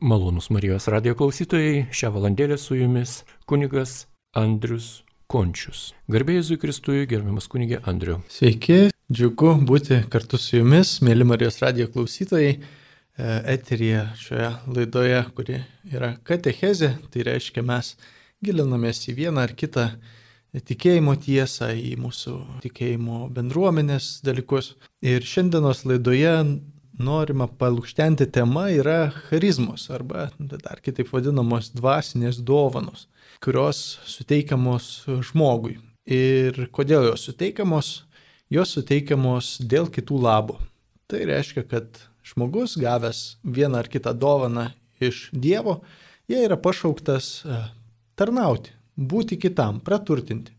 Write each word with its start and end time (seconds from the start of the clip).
Malonus 0.00 0.46
Marijos 0.50 0.84
radio 0.86 1.10
klausytojai, 1.18 1.88
šią 1.90 2.12
valandėlę 2.14 2.54
su 2.54 2.76
jumis 2.78 3.24
kunigas 3.50 4.04
Andrius 4.38 5.00
Končius. 5.26 5.88
Garbėjai 6.06 6.38
Jėzui 6.38 6.58
Kristui, 6.62 7.00
gerbiamas 7.10 7.48
kunigė 7.50 7.80
Andriu. 7.90 8.20
Sveiki, 8.30 8.92
džiugu 9.10 9.56
būti 9.66 9.98
kartu 10.12 10.38
su 10.38 10.60
jumis, 10.60 11.00
mėly 11.02 11.26
Marijos 11.26 11.58
radio 11.64 11.88
klausytojai, 11.90 12.52
e, 12.54 13.32
eterija 13.56 14.04
šioje 14.22 14.52
laidoje, 14.70 15.18
kuri 15.34 15.58
yra 15.90 16.14
katechezė, 16.22 16.94
tai 17.10 17.26
reiškia 17.32 17.66
mes 17.66 17.96
gilinamės 18.38 19.02
į 19.10 19.18
vieną 19.18 19.48
ar 19.48 19.58
kitą 19.58 19.90
tikėjimo 20.54 21.18
tiesą, 21.26 21.72
į 21.74 21.96
mūsų 21.98 22.38
tikėjimo 22.62 23.26
bendruomenės 23.34 24.20
dalykus. 24.22 24.76
Ir 25.02 25.26
šiandienos 25.26 25.82
laidoje 25.90 26.38
norima 26.98 27.46
palūkštenti 27.48 28.26
tema 28.34 28.68
yra 28.74 29.10
charizmos 29.28 29.88
arba 29.94 30.28
dar 30.38 30.82
kitaip 30.84 31.10
vadinamos 31.12 31.70
dvasinės 31.74 32.40
dovanos, 32.42 33.06
kurios 33.44 33.98
suteikiamos 34.08 35.06
žmogui. 35.30 35.78
Ir 36.08 36.68
kodėl 36.72 37.10
jos 37.10 37.26
suteikiamos? 37.28 37.92
Jos 38.48 38.72
suteikiamos 38.78 39.58
dėl 39.60 39.90
kitų 39.92 40.22
labo. 40.24 40.56
Tai 41.08 41.20
reiškia, 41.28 41.66
kad 41.68 42.00
žmogus 42.24 42.76
gavęs 42.80 43.38
vieną 43.44 43.82
ar 43.82 43.88
kitą 43.88 44.14
dovaną 44.16 44.70
iš 45.00 45.28
Dievo, 45.32 45.82
jie 46.28 46.42
yra 46.44 46.56
pašauktas 46.60 47.28
e, 47.44 47.58
tarnauti, 48.18 48.72
būti 48.96 49.38
kitam, 49.40 49.78
praturtinti, 49.84 50.52
e, 50.52 50.56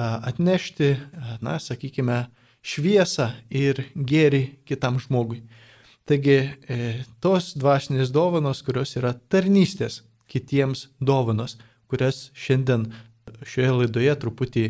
atnešti, 0.00 0.90
e, 0.94 1.38
na, 1.44 1.58
sakykime, 1.60 2.22
šviesą 2.60 3.30
ir 3.48 3.82
gėrį 3.96 4.42
kitam 4.68 5.00
žmogui. 5.00 5.42
Taigi 6.08 6.36
e, 6.40 6.78
tos 7.22 7.52
dvasinės 7.58 8.10
dovanos, 8.14 8.62
kurios 8.66 8.96
yra 8.98 9.12
tarnystės 9.30 10.00
kitiems 10.30 10.88
dovanos, 11.02 11.56
kurias 11.90 12.28
šiandien 12.38 12.88
šioje 13.46 13.74
laidoje 13.82 14.14
truputį, 14.22 14.64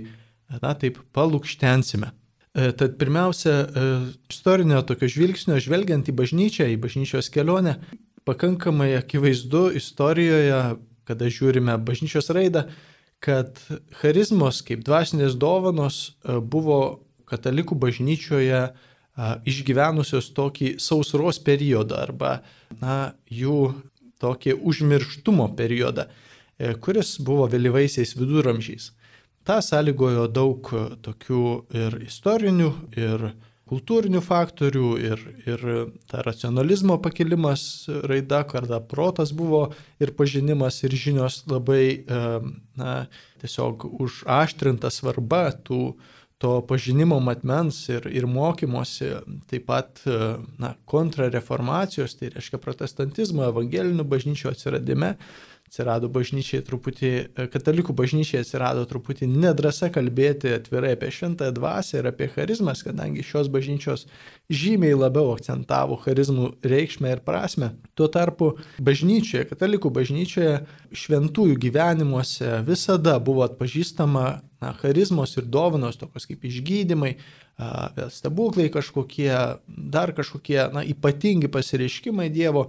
na 0.61 0.75
taip, 0.77 0.99
palūkštensime. 1.17 2.11
E, 2.11 2.71
tad 2.77 2.97
pirmiausia, 3.01 3.55
e, 3.63 3.89
istorinio 4.33 4.83
tokio 4.87 5.09
žvilgsnio, 5.09 5.61
žvelgiant 5.63 6.11
į 6.11 6.17
bažnyčią, 6.19 6.69
į 6.75 6.79
bažnyčios 6.83 7.31
kelionę, 7.33 7.79
pakankamai 8.29 8.93
akivaizdu 8.99 9.69
istorijoje, 9.81 10.61
kada 11.09 11.31
žiūrime 11.31 11.77
bažnyčios 11.87 12.31
raidą, 12.35 12.67
kad 13.21 13.59
charizmos 14.01 14.63
kaip 14.67 14.83
dvasinės 14.87 15.37
dovanos 15.41 16.17
buvo 16.25 16.81
katalikų 17.29 17.77
bažnyčioje 17.79 18.63
išgyvenusios 19.19 20.31
tokį 20.37 20.75
sausros 20.81 21.41
periodą 21.45 22.01
arba 22.05 22.39
na, 22.81 23.13
jų 23.27 23.75
tokį 24.21 24.57
užmirštumo 24.61 25.49
periodą, 25.57 26.07
e, 26.59 26.75
kuris 26.75 27.17
buvo 27.25 27.49
vėlyvaisiais 27.51 28.15
viduramžiais. 28.19 28.93
Ta 29.45 29.61
sąlygojo 29.65 30.27
daug 30.29 30.69
tokių 31.03 31.45
ir 31.73 31.97
istorinių, 32.05 32.73
ir 33.01 33.31
kultūrinių 33.71 34.21
faktorių, 34.25 34.87
ir, 34.99 35.21
ir 35.47 35.65
ta 36.11 36.25
racionalizmo 36.27 36.99
pakilimas, 37.03 37.87
raida, 38.11 38.43
kada 38.45 38.81
protas 38.83 39.33
buvo 39.37 39.69
ir 40.03 40.13
pažinimas, 40.19 40.83
ir 40.85 40.97
žinios 40.99 41.45
labai 41.51 42.03
na, 42.77 42.95
tiesiog 43.41 43.87
užaštrinta 44.03 44.91
svarba 44.93 45.47
tų 45.67 45.95
to 46.41 46.55
pažinimo 46.65 47.19
matmens 47.21 47.83
ir, 47.93 48.07
ir 48.09 48.25
mokymosi, 48.25 49.11
taip 49.51 49.67
pat 49.69 50.01
na, 50.59 50.73
kontrareformacijos, 50.89 52.17
tai 52.17 52.31
reiškia 52.33 52.61
protestantizmo, 52.63 53.45
evangelinių 53.51 54.07
bažnyčių 54.09 54.49
atsiradime, 54.49 55.19
atsirado 55.71 56.09
bažnyčiai 56.11 56.65
truputį, 56.67 57.11
katalikų 57.53 57.93
bažnyčiai 57.95 58.41
atsirado 58.41 58.83
truputį 58.91 59.29
nedrasa 59.31 59.91
kalbėti 59.95 60.57
atvirai 60.57 60.97
apie 60.97 61.13
šventąją 61.15 61.55
dvasę 61.61 62.01
ir 62.01 62.09
apie 62.11 62.27
charizmas, 62.33 62.83
kadangi 62.89 63.23
šios 63.23 63.53
bažnyčios 63.53 64.09
žymiai 64.49 64.97
labiau 64.99 65.31
akcentavo 65.37 66.01
charizmų 66.03 66.55
reikšmę 66.65 67.15
ir 67.15 67.23
prasme. 67.23 67.75
Tuo 67.95 68.09
tarpu 68.11 68.57
bažnyčioje, 68.83 69.47
katalikų 69.53 69.93
bažnyčioje, 70.01 70.63
šventųjų 70.91 71.61
gyvenimuose 71.69 72.63
visada 72.67 73.21
buvo 73.23 73.47
atpažįstama 73.47 74.41
na, 74.61 74.73
charizmos 74.77 75.37
ir 75.41 75.49
dovanos, 75.49 75.99
tokios 76.01 76.29
kaip 76.29 76.45
išgydymai, 76.47 77.15
stebuklai 78.13 78.69
kažkokie, 78.73 79.33
dar 79.67 80.15
kažkokie 80.17 80.63
na, 80.75 80.85
ypatingi 80.85 81.51
pasireiškimai 81.53 82.31
Dievo 82.33 82.69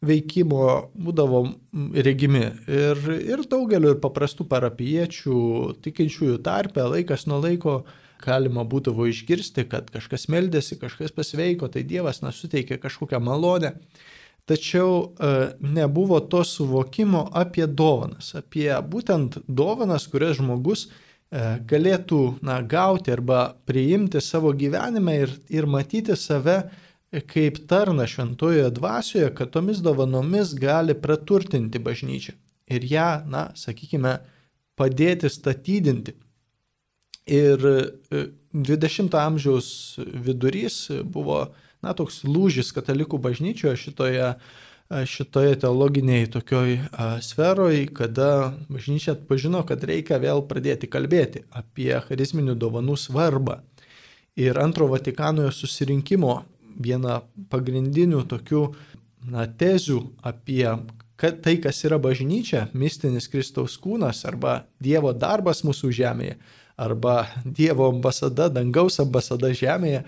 veikimo 0.00 0.90
būdavo 0.96 1.42
regimi. 2.04 2.46
Ir, 2.68 3.02
ir 3.20 3.42
daugeliu 3.48 3.94
ir 3.94 3.98
paprastų 4.00 4.46
parapiečių, 4.48 5.40
tikinčiųjų 5.84 6.38
tarpe 6.44 6.86
laikas 6.88 7.26
nuo 7.28 7.40
laiko 7.42 7.82
galima 8.20 8.64
būdavo 8.68 9.06
išgirsti, 9.08 9.66
kad 9.68 9.90
kažkas 9.92 10.26
meldėsi, 10.32 10.78
kažkas 10.80 11.12
pasveiko, 11.16 11.68
tai 11.72 11.84
Dievas 11.88 12.20
nesuteikė 12.24 12.80
kažkokią 12.80 13.20
malonę. 13.24 13.74
Tačiau 14.48 15.12
nebuvo 15.60 16.18
to 16.32 16.40
suvokimo 16.48 17.26
apie 17.36 17.68
dovanas, 17.68 18.32
apie 18.34 18.72
būtent 18.88 19.38
dovanas, 19.46 20.08
kurias 20.10 20.40
žmogus 20.40 20.88
galėtų 21.30 22.20
na, 22.42 22.58
gauti 22.62 23.12
arba 23.14 23.54
priimti 23.66 24.20
savo 24.20 24.50
gyvenime 24.52 25.14
ir, 25.22 25.34
ir 25.48 25.66
matyti 25.70 26.16
save 26.18 26.64
kaip 27.30 27.58
tarna 27.70 28.06
šventojoje 28.06 28.70
dvasioje, 28.74 29.34
kad 29.34 29.50
tomis 29.50 29.78
dovanomis 29.82 30.54
gali 30.54 30.94
praturtinti 30.94 31.78
bažnyčią 31.78 32.34
ir 32.70 32.86
ją, 32.86 33.08
na, 33.26 33.48
sakykime, 33.58 34.18
padėti 34.78 35.30
statydinti. 35.30 36.14
Ir 37.30 37.62
20 38.54 39.10
e, 39.14 39.18
amžiaus 39.18 39.70
vidurys 39.98 40.86
buvo, 41.02 41.48
na, 41.82 41.94
toks 41.98 42.22
lūžis 42.26 42.70
katalikų 42.74 43.18
bažnyčioje 43.22 43.76
šitoje, 43.86 44.30
e, 44.30 44.69
šitoje 44.90 45.58
teologiniai 45.62 46.26
tokioj 46.30 46.78
sferoje, 47.22 47.86
kada 47.94 48.52
bažnyčia 48.68 49.14
atpažino, 49.14 49.62
kad 49.66 49.84
reikia 49.86 50.18
vėl 50.18 50.42
pradėti 50.48 50.90
kalbėti 50.90 51.44
apie 51.50 51.92
charizminių 52.08 52.56
dovanų 52.58 52.96
svarbą. 52.98 53.60
Ir 54.40 54.58
antro 54.58 54.88
Vatikanojo 54.90 55.52
susirinkimo 55.54 56.40
viena 56.80 57.20
pagrindinių 57.50 58.24
tokių 58.30 58.64
na, 59.30 59.46
tezių 59.46 60.00
apie 60.26 60.64
kad 61.20 61.42
tai, 61.44 61.58
kas 61.60 61.82
yra 61.84 61.98
bažnyčia, 62.00 62.70
mistinis 62.72 63.28
Kristaus 63.28 63.76
kūnas 63.76 64.24
arba 64.24 64.62
Dievo 64.80 65.12
darbas 65.12 65.60
mūsų 65.66 65.90
žemėje, 65.92 66.38
arba 66.80 67.26
Dievo 67.44 67.90
ambasada, 67.92 68.48
dangaus 68.48 68.96
ambasada 69.02 69.52
žemėje, 69.52 70.06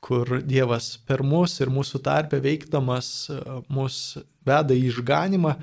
kur 0.00 0.40
Dievas 0.46 0.94
per 1.06 1.22
mus 1.22 1.58
ir 1.60 1.72
mūsų 1.72 2.00
tarpę 2.04 2.40
veikdamas 2.40 3.30
mus 3.68 4.18
veda 4.46 4.74
į 4.74 4.86
išganimą 4.88 5.56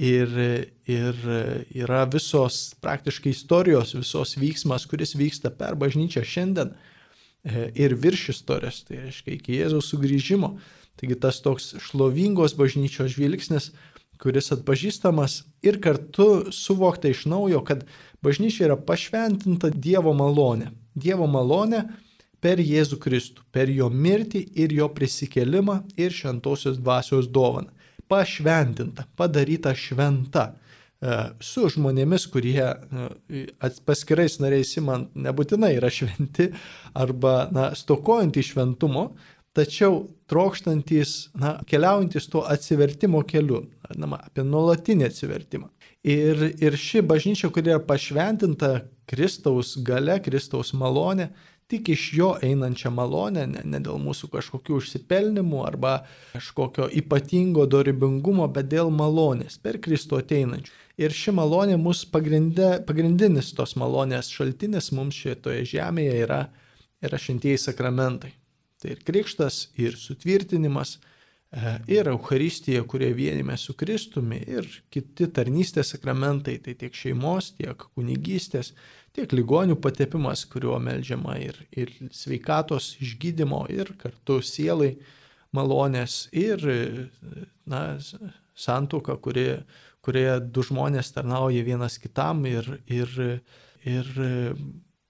ir, 0.00 0.32
ir 0.88 1.18
yra 1.76 2.06
visos 2.08 2.72
praktiškai 2.82 3.34
istorijos, 3.34 3.92
visos 3.98 4.32
vyksmas, 4.40 4.88
kuris 4.88 5.12
vyksta 5.18 5.52
per 5.54 5.76
bažnyčią 5.78 6.24
šiandien 6.24 6.72
E, 7.42 7.72
ir 7.74 7.94
virš 7.98 8.28
istorijos, 8.36 8.84
tai 8.86 9.00
reiškia 9.00 9.34
iki 9.34 9.56
Jėzaus 9.58 9.88
sugrįžimo. 9.90 10.52
Taigi 11.00 11.16
tas 11.18 11.40
toks 11.42 11.72
šlovingos 11.82 12.54
bažnyčios 12.54 13.16
žvilgsnis, 13.16 13.72
kuris 14.22 14.52
atpažįstamas 14.54 15.40
ir 15.66 15.80
kartu 15.82 16.52
suvokta 16.54 17.10
iš 17.10 17.24
naujo, 17.26 17.64
kad 17.66 17.82
bažnyčia 18.22 18.68
yra 18.68 18.76
pašventinta 18.78 19.72
Dievo 19.74 20.14
malonė. 20.14 20.70
Dievo 20.94 21.26
malonė 21.26 21.82
per 22.42 22.60
Jėzų 22.60 22.98
Kristų, 23.02 23.44
per 23.54 23.70
jo 23.70 23.88
mirtį 23.90 24.42
ir 24.58 24.74
jo 24.74 24.88
prisikelimą 24.92 25.82
ir 26.00 26.14
šventosios 26.14 26.80
dvasios 26.80 27.30
dovaną. 27.30 27.70
Pašventinta, 28.10 29.06
padaryta 29.16 29.72
šventa. 29.78 30.50
E, 31.02 31.14
su 31.42 31.68
žmonėmis, 31.72 32.26
kurie 32.30 32.64
e, 32.66 33.44
paskirais 33.86 34.40
nariais 34.42 34.74
man 34.84 35.08
nebūtinai 35.14 35.72
yra 35.78 35.90
šventi 35.90 36.50
arba 36.94 37.48
na, 37.54 37.70
stokojantys 37.78 38.52
šventumo, 38.52 39.12
tačiau 39.56 40.04
trokštantis, 40.30 41.32
na, 41.38 41.56
keliaujantis 41.68 42.28
tuo 42.32 42.44
atsivertimo 42.48 43.22
keliu, 43.28 43.64
na, 43.96 44.18
apie 44.18 44.44
nuolatinį 44.46 45.08
atsivertimą. 45.08 45.70
Ir, 46.02 46.48
ir 46.58 46.74
ši 46.78 47.04
bažnyčia, 47.06 47.50
kuri 47.54 47.70
yra 47.70 47.82
pašventinta 47.86 48.80
Kristaus 49.06 49.76
gale, 49.86 50.16
Kristaus 50.24 50.72
malonė, 50.74 51.28
tik 51.72 51.88
iš 51.94 52.02
jo 52.18 52.28
einančią 52.44 52.92
malonę, 52.92 53.46
ne, 53.48 53.62
ne 53.64 53.80
dėl 53.80 53.96
mūsų 54.02 54.28
kažkokių 54.34 54.76
užsipelnimų 54.78 55.62
arba 55.64 55.94
kažkokio 56.34 56.90
ypatingo 57.00 57.64
dorybingumo, 57.70 58.48
bet 58.52 58.68
dėl 58.72 58.92
malonės, 58.92 59.56
per 59.62 59.80
Kristų 59.82 60.20
ateinančių. 60.20 60.74
Ir 61.00 61.14
ši 61.16 61.32
malonė 61.32 61.78
mūsų 61.80 62.10
pagrindinis 62.12 63.54
tos 63.56 63.72
malonės 63.80 64.28
šaltinis 64.34 64.92
mums 64.92 65.16
šitoje 65.16 65.64
žemėje 65.72 66.18
yra, 66.26 66.42
yra 67.00 67.20
šintieji 67.20 67.64
sakramentai. 67.64 68.34
Tai 68.82 68.92
ir 68.92 69.00
krikštas, 69.06 69.70
ir 69.80 69.96
sutvirtinimas, 69.96 70.98
ir 71.86 72.08
Euharistija, 72.08 72.82
kurie 72.88 73.12
vienime 73.12 73.56
su 73.60 73.74
Kristumi, 73.76 74.38
ir 74.48 74.68
kiti 74.92 75.28
tarnystės 75.28 75.92
sakramentai, 75.92 76.56
tai 76.64 76.74
tiek 76.80 76.94
šeimos, 76.96 77.52
tiek 77.58 77.84
kunigystės, 77.92 78.72
tiek 79.12 79.32
ligonių 79.36 79.76
patepimas, 79.84 80.46
kuriuo 80.48 80.78
melžiama 80.80 81.36
ir, 81.42 81.58
ir 81.76 81.92
sveikatos 82.12 82.94
išgydymo, 83.04 83.66
ir 83.68 83.92
kartu 84.00 84.40
sielai 84.40 84.94
malonės, 85.52 86.30
ir 86.32 86.64
na, 87.68 87.82
santuoka, 88.56 89.18
kuri, 89.20 89.46
kurioje 90.00 90.38
du 90.48 90.64
žmonės 90.64 91.12
tarnauja 91.12 91.66
vienas 91.66 91.98
kitam 92.00 92.46
ir, 92.48 92.78
ir, 92.88 93.12
ir 93.84 94.08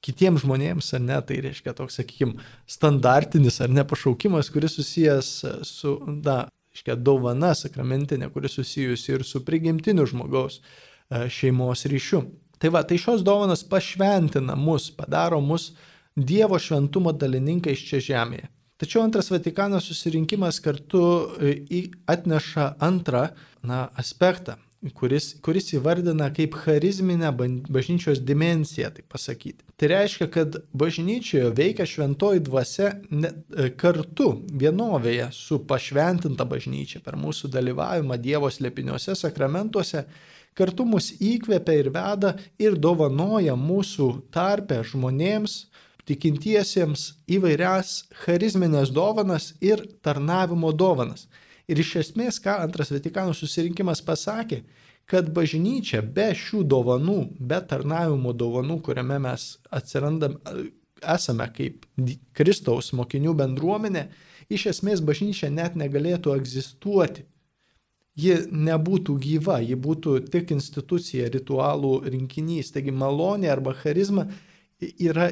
kitiems 0.02 0.42
žmonėms, 0.42 0.92
ar 0.96 1.02
ne, 1.04 1.18
tai 1.26 1.38
reiškia 1.44 1.74
toks, 1.78 2.00
sakykime, 2.00 2.42
standartinis 2.70 3.60
ar 3.62 3.72
ne 3.72 3.84
pašaukimas, 3.88 4.50
kuris 4.52 4.76
susijęs 4.78 5.30
su, 5.68 5.96
na, 6.24 6.46
reiškia, 6.72 6.96
dovana 6.98 7.52
sakramentinė, 7.58 8.30
kuris 8.34 8.58
susijusi 8.58 9.16
ir 9.16 9.26
su 9.28 9.44
prigimtiniu 9.46 10.06
žmogaus 10.10 10.60
e, 10.60 11.28
šeimos 11.30 11.86
ryšiu. 11.90 12.24
Tai 12.62 12.70
va, 12.74 12.84
tai 12.86 12.98
šios 13.02 13.24
dovanos 13.26 13.64
pašventina 13.66 14.58
mus, 14.58 14.90
padaro 14.94 15.40
mus 15.42 15.72
Dievo 16.12 16.58
šventumo 16.60 17.14
dalininkais 17.16 17.80
čia 17.88 18.02
žemėje. 18.04 18.50
Tačiau 18.76 19.00
antras 19.00 19.30
Vatikano 19.32 19.78
susirinkimas 19.80 20.58
kartu 20.60 21.00
e, 21.40 21.86
atneša 22.10 22.74
antrą 22.84 23.30
na, 23.64 23.86
aspektą 23.96 24.58
kuris, 24.90 25.28
kuris 25.42 25.70
įvardina 25.76 26.26
kaip 26.34 26.56
charizminę 26.58 27.30
bažnyčios 27.70 28.20
dimenciją, 28.26 28.90
tai 28.90 29.04
pasakyti. 29.08 29.64
Tai 29.78 29.90
reiškia, 29.92 30.28
kad 30.32 30.58
bažnyčioje 30.74 31.52
veikia 31.54 31.86
šventoji 31.86 32.42
dvasia 32.48 32.90
e, 32.90 33.70
kartu 33.78 34.32
vienovėje 34.50 35.28
su 35.36 35.60
pašventinta 35.68 36.46
bažnyčia 36.48 37.02
per 37.04 37.18
mūsų 37.20 37.52
dalyvavimą 37.54 38.18
Dievo 38.22 38.50
slėpiniuose 38.50 39.14
sakramentuose, 39.18 40.04
kartu 40.58 40.86
mus 40.88 41.12
įkvepia 41.22 41.78
ir 41.78 41.92
veda 41.94 42.34
ir 42.58 42.74
dovanoja 42.74 43.54
mūsų 43.56 44.08
tarpę 44.34 44.82
žmonėms, 44.86 45.68
tikintiesiems 46.10 47.12
įvairias 47.30 48.02
charizminės 48.24 48.90
dovanas 48.90 49.52
ir 49.62 49.84
tarnavimo 50.02 50.72
dovanas. 50.74 51.28
Ir 51.70 51.78
iš 51.78 51.96
esmės, 52.00 52.40
ką 52.42 52.56
antras 52.64 52.90
Vatikano 52.92 53.34
susirinkimas 53.36 54.02
pasakė, 54.04 54.62
kad 55.06 55.30
bažnyčia 55.34 56.02
be 56.02 56.30
šių 56.36 56.62
dovanų, 56.68 57.18
be 57.38 57.58
tarnavimo 57.68 58.32
dovanų, 58.34 58.78
kuriame 58.86 59.18
mes 59.22 59.46
atsirandam, 59.70 60.38
esame 61.02 61.48
kaip 61.54 61.86
Kristaus 62.36 62.92
mokinių 62.96 63.34
bendruomenė, 63.38 64.06
iš 64.52 64.68
esmės 64.72 65.02
bažnyčia 65.04 65.50
net 65.50 65.78
negalėtų 65.78 66.36
egzistuoti. 66.38 67.26
Ji 68.18 68.34
nebūtų 68.52 69.14
gyva, 69.16 69.56
ji 69.64 69.76
būtų 69.80 70.18
tik 70.28 70.50
institucija, 70.52 71.30
ritualų 71.32 71.94
rinkinys. 72.12 72.68
Taigi 72.74 72.92
malonė 72.92 73.48
arba 73.48 73.72
charizma 73.72 74.26
yra 75.00 75.30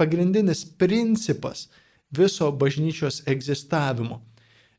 pagrindinis 0.00 0.64
principas 0.66 1.68
viso 2.10 2.50
bažnyčios 2.50 3.22
egzistavimo. 3.30 4.18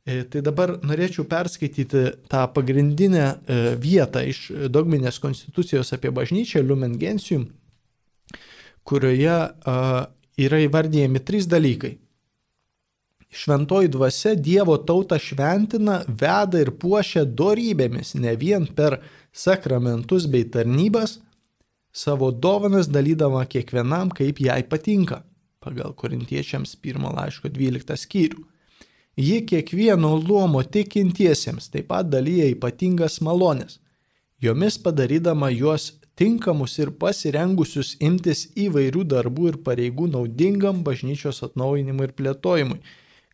E, 0.03 0.25
tai 0.27 0.41
dabar 0.43 0.75
norėčiau 0.83 1.23
perskaityti 1.31 2.03
tą 2.27 2.43
pagrindinę 2.51 3.23
e, 3.23 3.59
vietą 3.79 4.25
iš 4.27 4.49
dogminės 4.67 5.21
konstitucijos 5.23 5.93
apie 5.95 6.11
bažnyčią 6.11 6.59
Lumen 6.65 6.97
Gentium, 6.99 7.45
kurioje 8.83 9.37
yra 10.43 10.59
įvardyjami 10.65 11.23
trys 11.23 11.47
dalykai. 11.47 11.93
Šventoji 13.33 13.89
dvasia 13.89 14.35
Dievo 14.35 14.75
tautą 14.77 15.17
šventina, 15.17 16.03
veda 16.07 16.59
ir 16.61 16.73
puošia 16.77 17.23
dorybėmis, 17.25 18.13
ne 18.19 18.35
vien 18.37 18.67
per 18.67 18.99
sakramentus 19.31 20.27
bei 20.29 20.43
tarnybas, 20.45 21.17
savo 21.95 22.29
dovanas 22.31 22.91
dalydama 22.91 23.47
kiekvienam, 23.49 24.11
kaip 24.13 24.43
jai 24.43 24.61
patinka, 24.67 25.23
pagal 25.63 25.95
korintiečiams 25.97 26.75
pirmo 26.83 27.15
laiško 27.15 27.49
12 27.55 27.97
skyrių. 28.03 28.43
Ji 29.17 29.43
kiekvieno 29.45 30.15
luomo 30.17 30.63
tikintiesiems 30.63 31.69
taip 31.69 31.91
pat 31.91 32.07
dalyja 32.09 32.47
ypatingas 32.49 33.19
malonės, 33.21 33.77
jomis 34.41 34.79
padarydama 34.81 35.51
juos 35.53 35.91
tinkamus 36.17 36.79
ir 36.81 36.89
pasirengusius 36.97 37.93
imtis 38.01 38.47
įvairių 38.57 39.03
darbų 39.13 39.51
ir 39.51 39.59
pareigų 39.67 40.07
naudingam 40.15 40.81
bažnyčios 40.85 41.43
atnaujinimui 41.45 42.09
ir 42.09 42.15
plėtojimui. 42.17 42.79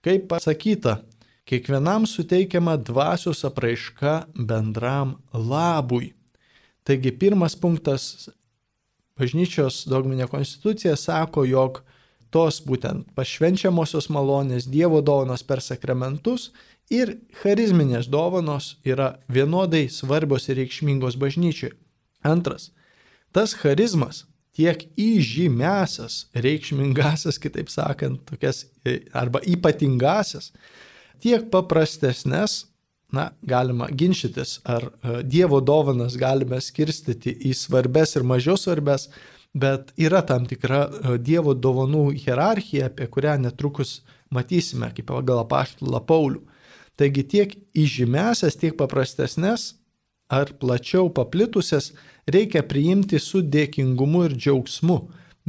Kaip 0.04 0.28
pasakyta, 0.32 1.00
kiekvienam 1.48 2.08
suteikiama 2.08 2.76
dvasios 2.78 3.46
apraiška 3.48 4.26
bendram 4.36 5.16
labui. 5.34 6.14
Taigi 6.84 7.12
pirmas 7.12 7.56
punktas 7.56 8.30
bažnyčios 9.20 9.86
dogminė 9.88 10.28
konstitucija 10.32 10.96
sako, 11.00 11.44
jog 11.48 11.82
tos 12.34 12.60
būtent 12.66 13.10
pašvenčiamosios 13.18 14.10
malonės, 14.14 14.70
Dievo 14.70 15.02
dovanos 15.02 15.44
per 15.44 15.62
sakramentus 15.66 16.50
ir 16.90 17.18
charizminės 17.42 18.10
dovanos 18.10 18.76
yra 18.86 19.16
vienodai 19.30 19.88
svarbios 19.94 20.50
ir 20.50 20.60
reikšmingos 20.62 21.18
bažnyčiai. 21.22 21.74
Antras, 22.26 22.72
tas 23.32 23.54
charizmas 23.56 24.26
tiek 24.60 24.82
įžymesias, 25.00 26.26
reikšmingasias, 26.36 27.40
kitaip 27.40 27.70
sakant, 27.72 28.26
tokias 28.28 28.66
e, 28.84 29.00
arba 29.16 29.40
ypatingasias, 29.48 30.52
tiek 31.24 31.48
paprastesnės, 31.54 32.66
na, 33.16 33.30
galima 33.42 33.88
ginčytis, 33.90 34.58
ar 34.68 34.90
e, 34.90 35.22
Dievo 35.24 35.62
dovanas 35.64 36.18
galime 36.20 36.60
skirstyti 36.62 37.38
į 37.50 37.54
svarbes 37.58 38.18
ir 38.20 38.28
mažiau 38.28 38.58
svarbes, 38.60 39.08
bet 39.54 39.94
yra 39.98 40.22
tam 40.26 40.46
tikra 40.50 40.86
e, 40.86 41.18
Dievo 41.18 41.56
dovanų 41.56 42.10
hierarchija, 42.20 42.90
apie 42.90 43.08
kurią 43.10 43.38
netrukus 43.42 44.00
matysime, 44.34 44.92
kaip 44.94 45.10
pagal 45.10 45.44
apaštalą 45.44 46.02
Paulių. 46.06 46.44
Taigi 47.00 47.24
tiek 47.24 47.56
įžymesias, 47.80 48.58
tiek 48.60 48.76
paprastesnės 48.78 49.74
ar 50.30 50.52
plačiau 50.62 51.10
paplitusias 51.10 51.94
reikia 52.30 52.62
priimti 52.62 53.20
su 53.20 53.42
dėkingumu 53.42 54.28
ir 54.28 54.36
džiaugsmu, 54.36 55.00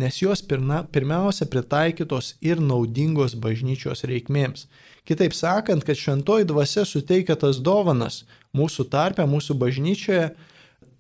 nes 0.01 0.21
jos 0.23 0.41
pirna, 0.47 0.85
pirmiausia 0.89 1.45
pritaikytos 1.51 2.37
ir 2.41 2.63
naudingos 2.63 3.35
bažnyčios 3.37 4.07
reikmėms. 4.09 4.69
Kitaip 5.05 5.35
sakant, 5.37 5.85
kad 5.85 5.99
šventoji 5.99 6.47
dvasia 6.49 6.87
suteikia 6.89 7.37
tas 7.37 7.61
dovanas 7.61 8.23
mūsų 8.57 8.87
tarpe, 8.93 9.27
mūsų 9.29 9.59
bažnyčioje, 9.61 10.31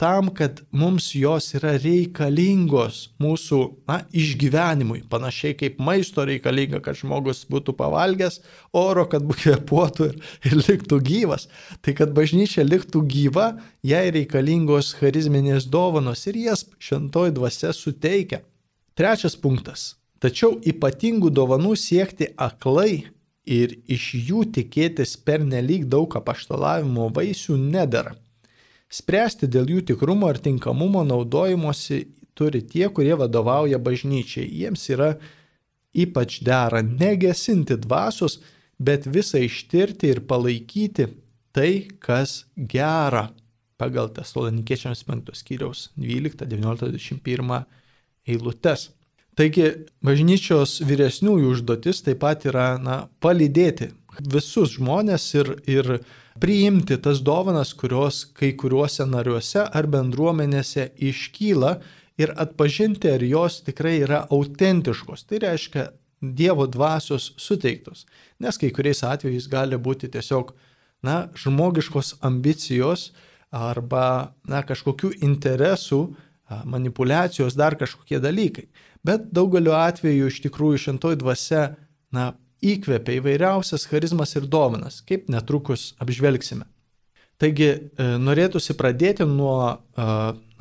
tam, 0.00 0.30
kad 0.32 0.62
mums 0.72 1.10
jos 1.12 1.50
yra 1.58 1.74
reikalingos 1.76 3.10
mūsų 3.20 3.58
na, 3.90 3.98
išgyvenimui, 4.16 5.02
panašiai 5.12 5.52
kaip 5.60 5.76
maisto 5.84 6.24
reikalinga, 6.24 6.80
kad 6.80 6.96
žmogus 6.96 7.42
būtų 7.52 7.74
pavalgęs, 7.76 8.38
oro, 8.72 9.04
kad 9.12 9.26
kvėpuotų 9.28 10.08
ir, 10.08 10.16
ir 10.48 10.56
liktų 10.62 11.00
gyvas. 11.04 11.50
Tai 11.84 11.92
kad 11.98 12.14
bažnyčia 12.16 12.64
liktų 12.64 13.04
gyva, 13.12 13.50
jai 13.84 14.06
reikalingos 14.16 14.94
charizminės 14.96 15.68
dovanos 15.68 16.24
ir 16.32 16.40
jas 16.46 16.64
šventoji 16.80 17.36
dvasia 17.36 17.74
suteikia. 17.76 18.40
Trečias 18.96 19.36
punktas. 19.36 19.98
Tačiau 20.20 20.56
ypatingų 20.64 21.28
dovanų 21.32 21.74
siekti 21.76 22.32
aklai 22.40 23.04
ir 23.44 23.76
iš 23.84 24.10
jų 24.16 24.48
tikėtis 24.56 25.18
per 25.20 25.44
nelik 25.44 25.84
daug 25.92 26.16
apaštalavimo 26.16 27.12
vaisių 27.12 27.60
nedara. 27.60 28.16
Spręsti 28.90 29.46
dėl 29.46 29.68
jų 29.70 29.84
tikrumo 29.92 30.26
ar 30.30 30.40
tinkamumo 30.42 31.04
naudojimosi 31.06 32.00
turi 32.34 32.62
tie, 32.66 32.88
kurie 32.90 33.14
vadovauja 33.18 33.78
bažnyčiai. 33.78 34.48
Jiems 34.62 34.88
yra 34.90 35.12
ypač 35.94 36.40
dera 36.46 36.82
negesinti 36.82 37.76
dvasios, 37.78 38.40
bet 38.78 39.06
visą 39.06 39.42
ištirti 39.44 40.10
ir 40.10 40.22
palaikyti 40.26 41.10
tai, 41.54 41.88
kas 42.02 42.44
gera. 42.56 43.28
Pagal 43.80 44.10
Tesalonikiečiams 44.12 45.04
5 45.08 45.36
skyriaus 45.38 45.88
12, 45.96 46.44
19, 46.44 46.90
21 46.92 47.62
eilutes. 48.28 48.90
Taigi 49.38 49.70
bažnyčios 50.04 50.80
vyresniųjų 50.84 51.54
užduotis 51.54 52.02
taip 52.04 52.20
pat 52.20 52.44
yra 52.50 52.74
na, 52.82 53.04
palydėti 53.24 53.88
visus 54.34 54.74
žmonės 54.74 55.28
ir, 55.38 55.54
ir 55.70 55.90
priimti 56.40 56.96
tas 57.02 57.20
dovanas, 57.22 57.72
kurios 57.76 58.24
kai 58.36 58.52
kuriuose 58.56 59.06
nariuose 59.06 59.66
ar 59.66 59.88
bendruomenėse 59.90 60.90
iškyla 61.10 61.74
ir 62.20 62.32
atpažinti, 62.36 63.10
ar 63.12 63.24
jos 63.24 63.60
tikrai 63.66 64.00
yra 64.04 64.24
autentiškos. 64.30 65.26
Tai 65.28 65.42
reiškia 65.46 65.90
Dievo 66.20 66.66
dvasios 66.68 67.30
suteiktos. 67.40 68.04
Nes 68.44 68.58
kai 68.60 68.68
kuriais 68.76 68.98
atvejais 69.08 69.46
gali 69.48 69.78
būti 69.80 70.10
tiesiog, 70.12 70.50
na, 71.00 71.30
žmogiškos 71.32 72.18
ambicijos 72.28 73.06
arba, 73.48 74.34
na, 74.44 74.60
kažkokių 74.60 75.14
interesų, 75.24 76.02
manipulacijos, 76.68 77.56
dar 77.56 77.76
kažkokie 77.80 78.20
dalykai. 78.20 78.66
Bet 79.06 79.30
daugeliu 79.32 79.72
atveju 79.78 80.28
iš 80.28 80.42
tikrųjų 80.44 80.82
šentoji 80.84 81.20
dvasia, 81.22 81.62
na, 82.12 82.34
įkvepia 82.64 83.18
įvairiausias 83.20 83.86
charizmas 83.88 84.34
ir 84.36 84.46
dovanas, 84.50 85.00
kaip 85.06 85.28
netrukus 85.32 85.94
apžvelgsime. 86.02 86.66
Taigi 87.40 87.68
e, 87.72 87.78
norėtųsi 88.20 88.76
pradėti 88.76 89.24
nuo, 89.24 89.56
e, 89.96 90.08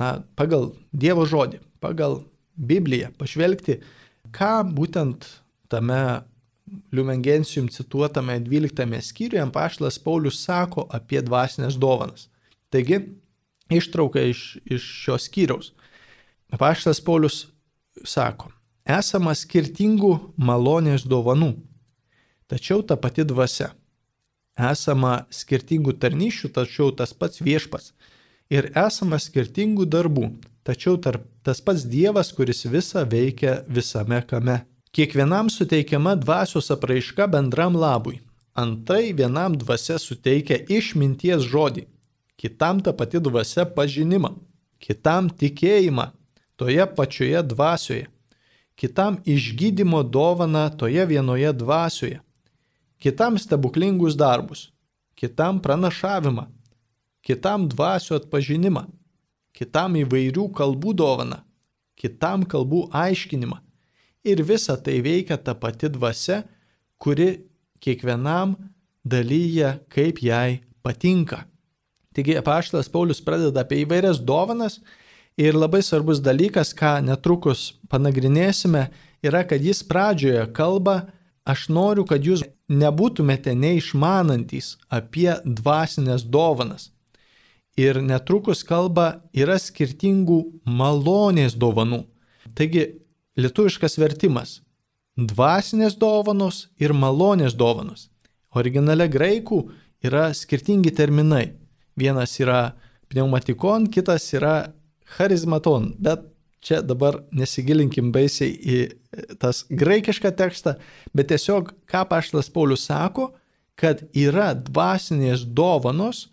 na, 0.00 0.10
pagal 0.38 0.70
Dievo 0.96 1.26
žodį, 1.28 1.60
pagal 1.80 2.22
Bibliją, 2.56 3.10
pažvelgti, 3.20 3.80
ką 4.32 4.54
būtent 4.72 5.28
tame 5.70 6.24
Liumengensium 6.94 7.66
cituotame 7.68 8.38
12 8.46 9.02
skyriuje 9.02 9.46
paštas 9.52 9.98
Paulius 9.98 10.38
sako 10.44 10.86
apie 10.94 11.20
dvasinės 11.22 11.76
dovanas. 11.80 12.28
Taigi, 12.70 13.00
ištrauka 13.70 14.22
iš, 14.30 14.60
iš 14.64 14.86
šios 15.04 15.26
skyriaus. 15.26 15.72
Paštas 16.58 17.02
Paulius 17.02 17.48
sako, 18.06 18.52
esama 18.86 19.34
skirtingų 19.34 20.12
malonės 20.38 21.04
dovanų, 21.06 21.56
tačiau 22.50 22.82
ta 22.82 22.96
pati 22.98 23.24
dvasia. 23.24 23.70
Esama 24.58 25.24
skirtingų 25.30 25.94
tarnyšių, 26.02 26.50
tačiau 26.56 26.90
tas 26.92 27.14
pats 27.14 27.40
viešpas. 27.40 27.92
Ir 28.50 28.72
esama 28.74 29.20
skirtingų 29.22 29.86
darbų, 29.86 30.26
tačiau 30.66 30.98
tarp, 30.98 31.22
tas 31.46 31.62
pats 31.62 31.86
Dievas, 31.86 32.32
kuris 32.34 32.66
visą 32.66 33.06
veikia 33.06 33.60
visame 33.68 34.20
kame. 34.26 34.64
Kiekvienam 34.90 35.46
suteikiama 35.54 36.16
dvasios 36.18 36.72
apraiška 36.74 37.28
bendram 37.30 37.78
labui. 37.78 38.18
Antrai 38.58 39.12
vienam 39.14 39.54
dvasia 39.54 40.00
suteikia 40.02 40.58
išminties 40.66 41.46
žodį, 41.46 41.84
kitam 42.34 42.80
ta 42.82 42.92
pati 42.92 43.20
dvasia 43.22 43.64
pažinimą, 43.76 44.32
kitam 44.82 45.30
tikėjimą 45.30 46.08
toje 46.58 46.86
pačioje 46.96 47.42
dvasioje, 47.52 48.08
kitam 48.74 49.20
išgydymo 49.24 50.02
dovana 50.02 50.66
toje 50.74 51.06
vienoje 51.06 51.52
dvasioje, 51.52 52.18
kitam 53.00 53.38
stebuklingus 53.38 54.16
darbus, 54.16 54.68
kitam 55.16 55.60
pranašavimą, 55.62 56.46
kitam 57.24 57.68
dvasio 57.68 58.18
atpažinimą, 58.20 58.86
kitam 59.56 59.96
įvairių 60.00 60.46
kalbų 60.56 60.94
dovana, 61.00 61.42
kitam 61.96 62.44
kalbų 62.48 62.88
aiškinimą. 62.92 63.60
Ir 64.24 64.42
visa 64.44 64.76
tai 64.76 65.00
veikia 65.04 65.38
ta 65.40 65.54
pati 65.56 65.88
dvasia, 65.88 66.42
kuri 67.00 67.46
kiekvienam 67.80 68.56
dalyja, 69.04 69.78
kaip 69.88 70.20
jai 70.20 70.60
patinka. 70.84 71.46
Taigi 72.12 72.36
apaštalas 72.36 72.90
Paulius 72.92 73.22
pradeda 73.24 73.62
apie 73.64 73.84
įvairias 73.84 74.20
dovanas 74.20 74.80
ir 75.40 75.56
labai 75.56 75.80
svarbus 75.84 76.20
dalykas, 76.20 76.74
ką 76.76 76.98
netrukus 77.06 77.78
panagrinėsime, 77.88 78.88
yra, 79.24 79.44
kad 79.48 79.62
jis 79.62 79.80
pradžioje 79.86 80.44
kalba, 80.56 81.06
aš 81.48 81.68
noriu, 81.72 82.04
kad 82.04 82.24
jūs 82.26 82.42
nebūtumėte 82.70 83.54
neišmanantys 83.58 84.76
apie 84.88 85.32
dvasinės 85.44 86.24
dovanas. 86.24 86.90
Ir 87.78 88.00
netrukus 88.02 88.62
kalba 88.66 89.22
yra 89.34 89.58
skirtingų 89.58 90.40
malonės 90.66 91.56
dovanų. 91.58 92.04
Taigi, 92.54 92.86
lietuviškas 93.40 93.98
vertimas- 93.98 94.60
dvasinės 95.32 95.96
dovanos 95.98 96.68
ir 96.78 96.92
malonės 96.92 97.54
dovanos. 97.54 98.08
Originale 98.54 99.08
graikų 99.08 99.70
yra 100.02 100.30
skirtingi 100.34 100.90
terminai. 100.90 101.52
Vienas 101.96 102.38
yra 102.40 102.74
pneumatikon, 103.08 103.90
kitas 103.90 104.32
yra 104.34 104.72
charizmaton, 105.16 105.94
bet 105.98 106.20
čia 106.60 106.82
dabar 106.82 107.24
nesigilinkim 107.32 108.12
baisiai 108.12 108.52
į 108.54 108.78
tas 109.40 109.64
graikišką 109.70 110.32
tekstą, 110.36 110.76
bet 111.14 111.30
tiesiog 111.32 111.72
ką 111.90 112.04
Paštas 112.10 112.50
Paulius 112.52 112.86
sako, 112.88 113.30
kad 113.80 114.02
yra 114.16 114.52
dvasinės 114.54 115.46
dovanos, 115.46 116.28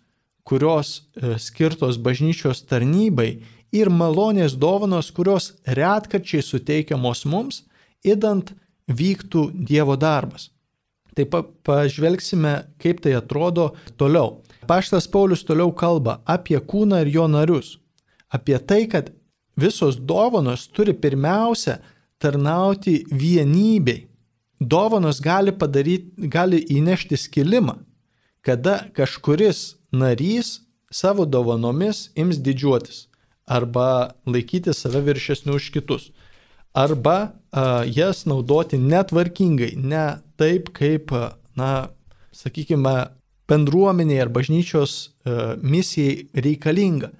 kurios 0.48 0.98
e, 1.16 1.36
skirtos 1.40 1.98
bažnyčios 2.00 2.62
tarnybai 2.68 3.40
ir 3.72 3.90
malonės 3.92 4.56
dovanos, 4.56 5.10
kurios 5.12 5.52
retkarčiai 5.64 6.44
suteikiamos 6.44 7.24
mums, 7.28 7.62
įdant 8.04 8.54
vyktų 8.88 9.50
Dievo 9.68 9.96
darbas. 10.00 10.50
Taip 11.16 11.32
pat 11.34 11.48
pažvelgsime, 11.66 12.54
kaip 12.78 13.02
tai 13.04 13.16
atrodo 13.18 13.72
toliau. 13.98 14.38
Paštas 14.68 15.08
Paulius 15.10 15.42
toliau 15.44 15.72
kalba 15.72 16.20
apie 16.28 16.60
kūną 16.60 17.02
ir 17.02 17.12
jo 17.12 17.26
narius. 17.28 17.78
Apie 18.28 18.58
tai, 18.60 18.84
kad 18.86 19.10
visos 19.58 19.96
dovanos 19.96 20.68
turi 20.70 20.94
pirmiausia 20.94 21.78
tarnauti 22.18 23.04
vienybei. 23.10 24.06
Dovanos 24.60 25.20
gali, 25.22 25.52
padaryti, 25.54 26.28
gali 26.28 26.58
įnešti 26.58 27.16
skilimą, 27.16 27.76
kada 28.42 28.88
kažkuris 28.94 29.76
narys 29.94 30.58
savo 30.90 31.26
dovanomis 31.26 32.08
ims 32.18 32.40
didžiuotis 32.42 33.08
arba 33.48 34.14
laikyti 34.26 34.74
save 34.74 35.00
viršesniu 35.06 35.56
už 35.56 35.70
kitus, 35.72 36.10
arba 36.74 37.32
a, 37.50 37.84
jas 37.86 38.26
naudoti 38.26 38.78
netvarkingai, 38.78 39.72
ne 39.76 40.18
taip, 40.36 40.68
kaip, 40.76 41.14
na, 41.56 41.88
sakykime, 42.32 42.96
bendruomeniai 43.48 44.20
ar 44.26 44.28
bažnyčios 44.28 44.98
a, 45.24 45.56
misijai 45.62 46.28
reikalinga. 46.36 47.10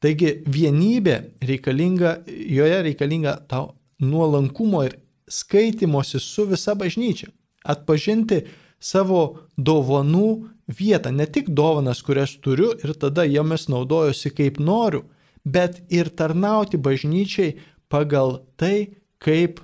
Taigi 0.00 0.40
vienybė 0.48 1.16
reikalinga, 1.44 2.16
joje 2.26 2.82
reikalinga 2.88 3.36
tau 3.46 3.74
nuolankumo 4.00 4.82
ir 4.88 4.96
skaitimosi 5.30 6.20
su 6.20 6.44
visa 6.50 6.74
bažnyčia. 6.74 7.30
Atpažinti 7.64 8.42
savo 8.80 9.46
dovanų 9.56 10.48
vietą, 10.66 11.12
ne 11.12 11.26
tik 11.26 11.50
dovanas, 11.52 12.02
kurias 12.02 12.36
turiu 12.40 12.72
ir 12.80 12.94
tada 12.98 13.26
jomis 13.28 13.68
naudojusi 13.68 14.32
kaip 14.32 14.58
noriu, 14.58 15.04
bet 15.44 15.82
ir 15.92 16.08
tarnauti 16.08 16.80
bažnyčiai 16.80 17.58
pagal 17.90 18.40
tai, 18.56 18.96
kaip 19.20 19.60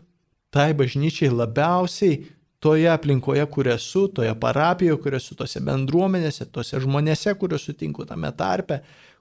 tai 0.53 0.73
bažnyčiai 0.77 1.31
labiausiai 1.33 2.25
toje 2.61 2.89
aplinkoje, 2.91 3.47
kur 3.53 3.69
esu, 3.69 4.07
toje 4.09 4.35
parapijoje, 4.41 5.01
kur 5.03 5.17
esu, 5.19 5.37
tose 5.39 5.61
bendruomenėse, 5.63 6.49
tose 6.53 6.81
žmonėse, 6.83 7.35
kuriuos 7.39 7.67
sutinku 7.69 8.07
tame 8.09 8.31
tarpe, 8.37 8.81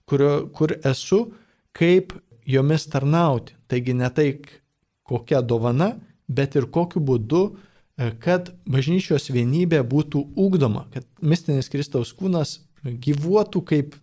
kur, 0.09 0.23
kur 0.55 0.73
esu, 0.83 1.25
kaip 1.75 2.15
jomis 2.47 2.87
tarnauti. 2.91 3.55
Taigi 3.69 3.95
ne 3.97 4.09
tai, 4.15 4.29
kokia 5.05 5.41
dovana, 5.41 5.93
bet 6.27 6.55
ir 6.57 6.67
kokiu 6.73 7.01
būdu, 7.05 7.43
e, 7.53 8.11
kad 8.19 8.51
bažnyčios 8.65 9.29
vienybė 9.29 9.83
būtų 9.85 10.23
ugdoma, 10.35 10.87
kad 10.93 11.05
mistinis 11.21 11.69
Kristaus 11.69 12.13
kūnas 12.17 12.59
gyvuotų 12.83 13.61
kaip 13.65 13.95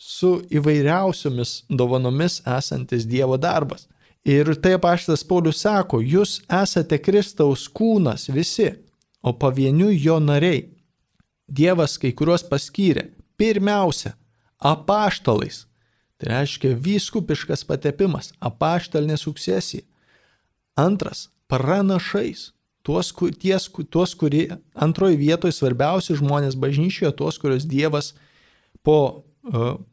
su 0.00 0.38
įvairiausiomis 0.50 1.64
dovanomis 1.68 2.40
esantis 2.58 3.06
Dievo 3.06 3.36
darbas. 3.36 3.86
Ir 4.24 4.52
tai 4.60 4.76
paštas 4.80 5.24
Paulius 5.24 5.62
sako, 5.64 6.00
jūs 6.00 6.40
esate 6.44 6.98
Kristaus 7.00 7.66
kūnas 7.72 8.28
visi, 8.32 8.68
o 9.22 9.32
pavieniui 9.32 9.96
jo 10.00 10.18
nariai. 10.20 10.68
Dievas 11.48 11.96
kai 12.00 12.12
kuriuos 12.16 12.44
paskyrė 12.48 13.10
pirmiausia 13.40 14.14
apaštalais. 14.60 15.64
Tai 16.20 16.28
reiškia 16.34 16.74
vyskupiškas 16.76 17.64
patepimas, 17.64 18.32
apaštalinė 18.44 19.16
sukcesija. 19.16 19.84
Antras- 20.84 21.28
pranašais. 21.50 22.52
Tuos, 22.82 23.12
ties, 23.38 23.68
tuos 23.90 24.14
kurie 24.14 24.56
antroji 24.74 25.16
vietoje 25.20 25.52
svarbiausi 25.52 26.16
žmonės 26.16 26.56
bažnyčioje, 26.56 27.12
tuos, 27.16 27.36
kuriuos 27.38 27.66
Dievas 27.68 28.14
po 28.82 29.24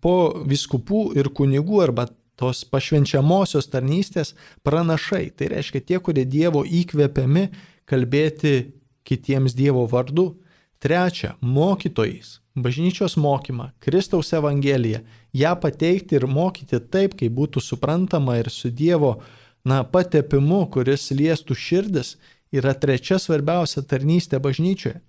po 0.01 0.43
viskupų 0.47 1.17
ir 1.17 1.29
kunigų 1.31 1.81
arba 1.83 2.07
tos 2.37 2.63
pašvenčiamosios 2.69 3.69
tarnystės 3.71 4.33
pranašai. 4.63 5.31
Tai 5.35 5.47
reiškia 5.55 5.81
tie, 5.81 5.99
kurie 5.99 6.25
Dievo 6.25 6.63
įkvepiami 6.63 7.47
kalbėti 7.87 8.73
kitiems 9.07 9.55
Dievo 9.57 9.87
vardu. 9.89 10.35
Trečia- 10.79 11.35
mokytojais. 11.41 12.39
Bažnyčios 12.57 13.17
mokymą, 13.17 13.71
Kristaus 13.79 14.33
Evangeliją, 14.33 15.01
ją 15.33 15.55
pateikti 15.61 16.15
ir 16.15 16.25
mokyti 16.27 16.79
taip, 16.89 17.13
kaip 17.17 17.31
būtų 17.31 17.61
suprantama 17.61 18.39
ir 18.39 18.49
su 18.49 18.69
Dievo, 18.69 19.21
na, 19.67 19.83
patepimu, 19.83 20.63
kuris 20.71 21.09
liestų 21.11 21.57
širdis, 21.57 22.15
yra 22.55 22.73
trečia 22.77 23.19
svarbiausia 23.19 23.83
tarnystė 23.83 24.39
bažnyčioje. 24.43 25.01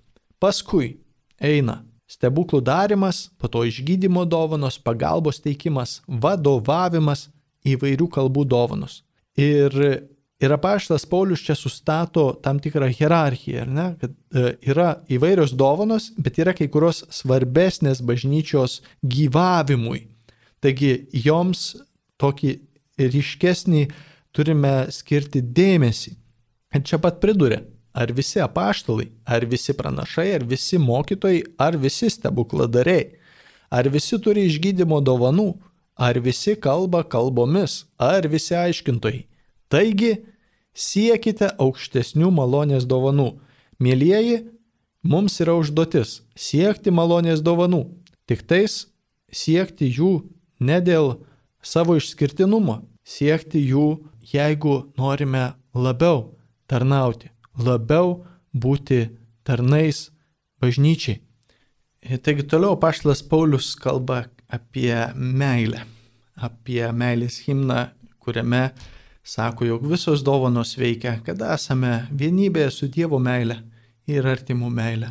Paskui 0.42 0.96
eina 1.38 1.82
stebuklų 2.08 2.62
darimas, 2.64 3.28
po 3.38 3.50
to 3.52 3.64
išgydymo 3.68 4.24
dovanos, 4.28 4.78
pagalbos 4.80 5.42
teikimas, 5.44 5.98
vadovavimas, 6.08 7.28
įvairių 7.68 8.08
kalbų 8.14 8.46
dovanos. 8.48 9.02
Ir, 9.38 9.74
ir 10.40 10.54
apaštas 10.54 11.04
Paulius 11.06 11.42
čia 11.44 11.54
sustato 11.58 12.30
tam 12.42 12.62
tikrą 12.62 12.88
hierarchiją, 12.88 13.66
ne? 13.68 13.88
kad 14.00 14.14
e, 14.32 14.54
yra 14.70 14.88
įvairios 15.12 15.52
dovanos, 15.58 16.10
bet 16.16 16.40
yra 16.40 16.54
kai 16.56 16.70
kurios 16.72 17.04
svarbesnės 17.12 18.00
bažnyčios 18.06 18.80
gyvavimui. 19.04 20.06
Taigi 20.64 20.94
joms 21.12 21.74
tokį 22.18 22.56
ryškesnį 22.98 23.84
turime 24.32 24.88
skirti 24.94 25.42
dėmesį. 25.42 26.14
Ir 26.74 26.84
čia 26.84 26.98
pat 27.00 27.20
pridurė, 27.22 27.62
ar 27.96 28.12
visi 28.12 28.40
apaštalai, 28.44 29.08
ar 29.26 29.46
visi 29.48 29.74
pranašai, 29.76 30.28
ar 30.36 30.44
visi 30.44 30.78
mokytojai, 30.78 31.42
ar 31.58 31.78
visi 31.80 32.10
stebukladariai, 32.12 33.08
ar 33.70 33.88
visi 33.88 34.18
turi 34.20 34.46
išgydymo 34.48 35.00
dovanų, 35.04 35.48
ar 35.98 36.20
visi 36.22 36.54
kalba 36.54 37.02
kalbomis, 37.02 37.84
ar 37.98 38.28
visi 38.28 38.54
aiškintojai. 38.54 39.24
Taigi, 39.68 40.12
siekite 40.78 41.50
aukštesnių 41.58 42.30
malonės 42.32 42.86
dovanų. 42.88 43.32
Mėlyjeji, 43.82 44.44
mums 45.02 45.40
yra 45.42 45.56
užduotis 45.58 46.20
siekti 46.38 46.94
malonės 46.94 47.42
dovanų, 47.44 47.84
tik 48.30 48.44
tais 48.46 48.86
siekti 49.30 49.90
jų 49.90 50.12
ne 50.60 50.78
dėl 50.82 51.18
savo 51.62 51.98
išskirtinumo, 51.98 52.80
siekti 53.06 53.60
jų, 53.66 53.98
jeigu 54.32 54.92
norime 54.98 55.52
labiau 55.74 56.34
tarnauti, 56.68 57.30
labiau 57.58 58.24
būti 58.52 59.06
tarnais 59.44 60.08
bažnyčiai. 60.60 61.20
Taigi 62.22 62.44
toliau 62.46 62.76
paštas 62.78 63.22
Paulius 63.26 63.74
kalba 63.76 64.24
apie 64.48 64.94
meilę, 65.14 65.82
apie 66.36 66.84
meilės 66.94 67.40
himną, 67.46 67.88
kuriame 68.22 68.68
sako, 69.24 69.66
jog 69.66 69.86
visos 69.90 70.22
dovanos 70.24 70.76
veikia, 70.78 71.18
kada 71.24 71.52
esame 71.56 72.06
vienybėje 72.14 72.70
su 72.72 72.88
Dievo 72.88 73.18
meile 73.18 73.58
ir 74.08 74.26
artimų 74.28 74.70
meile, 74.72 75.10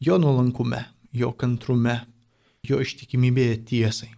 jo 0.00 0.16
nuolankume, 0.18 0.82
jo 1.12 1.32
kantrume, 1.38 2.00
jo 2.66 2.80
ištikimybėje 2.82 3.58
tiesai. 3.68 4.10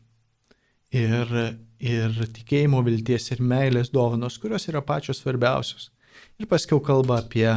Ir, 0.97 1.35
ir 1.79 2.15
tikėjimo 2.35 2.83
vilties 2.87 3.31
ir 3.33 3.43
meilės 3.43 3.93
dovanos, 3.95 4.39
kurios 4.39 4.69
yra 4.71 4.83
pačios 4.83 5.23
svarbiausios. 5.23 5.91
Ir 6.39 6.47
paskiau 6.51 6.81
kalba 6.83 7.21
apie 7.23 7.49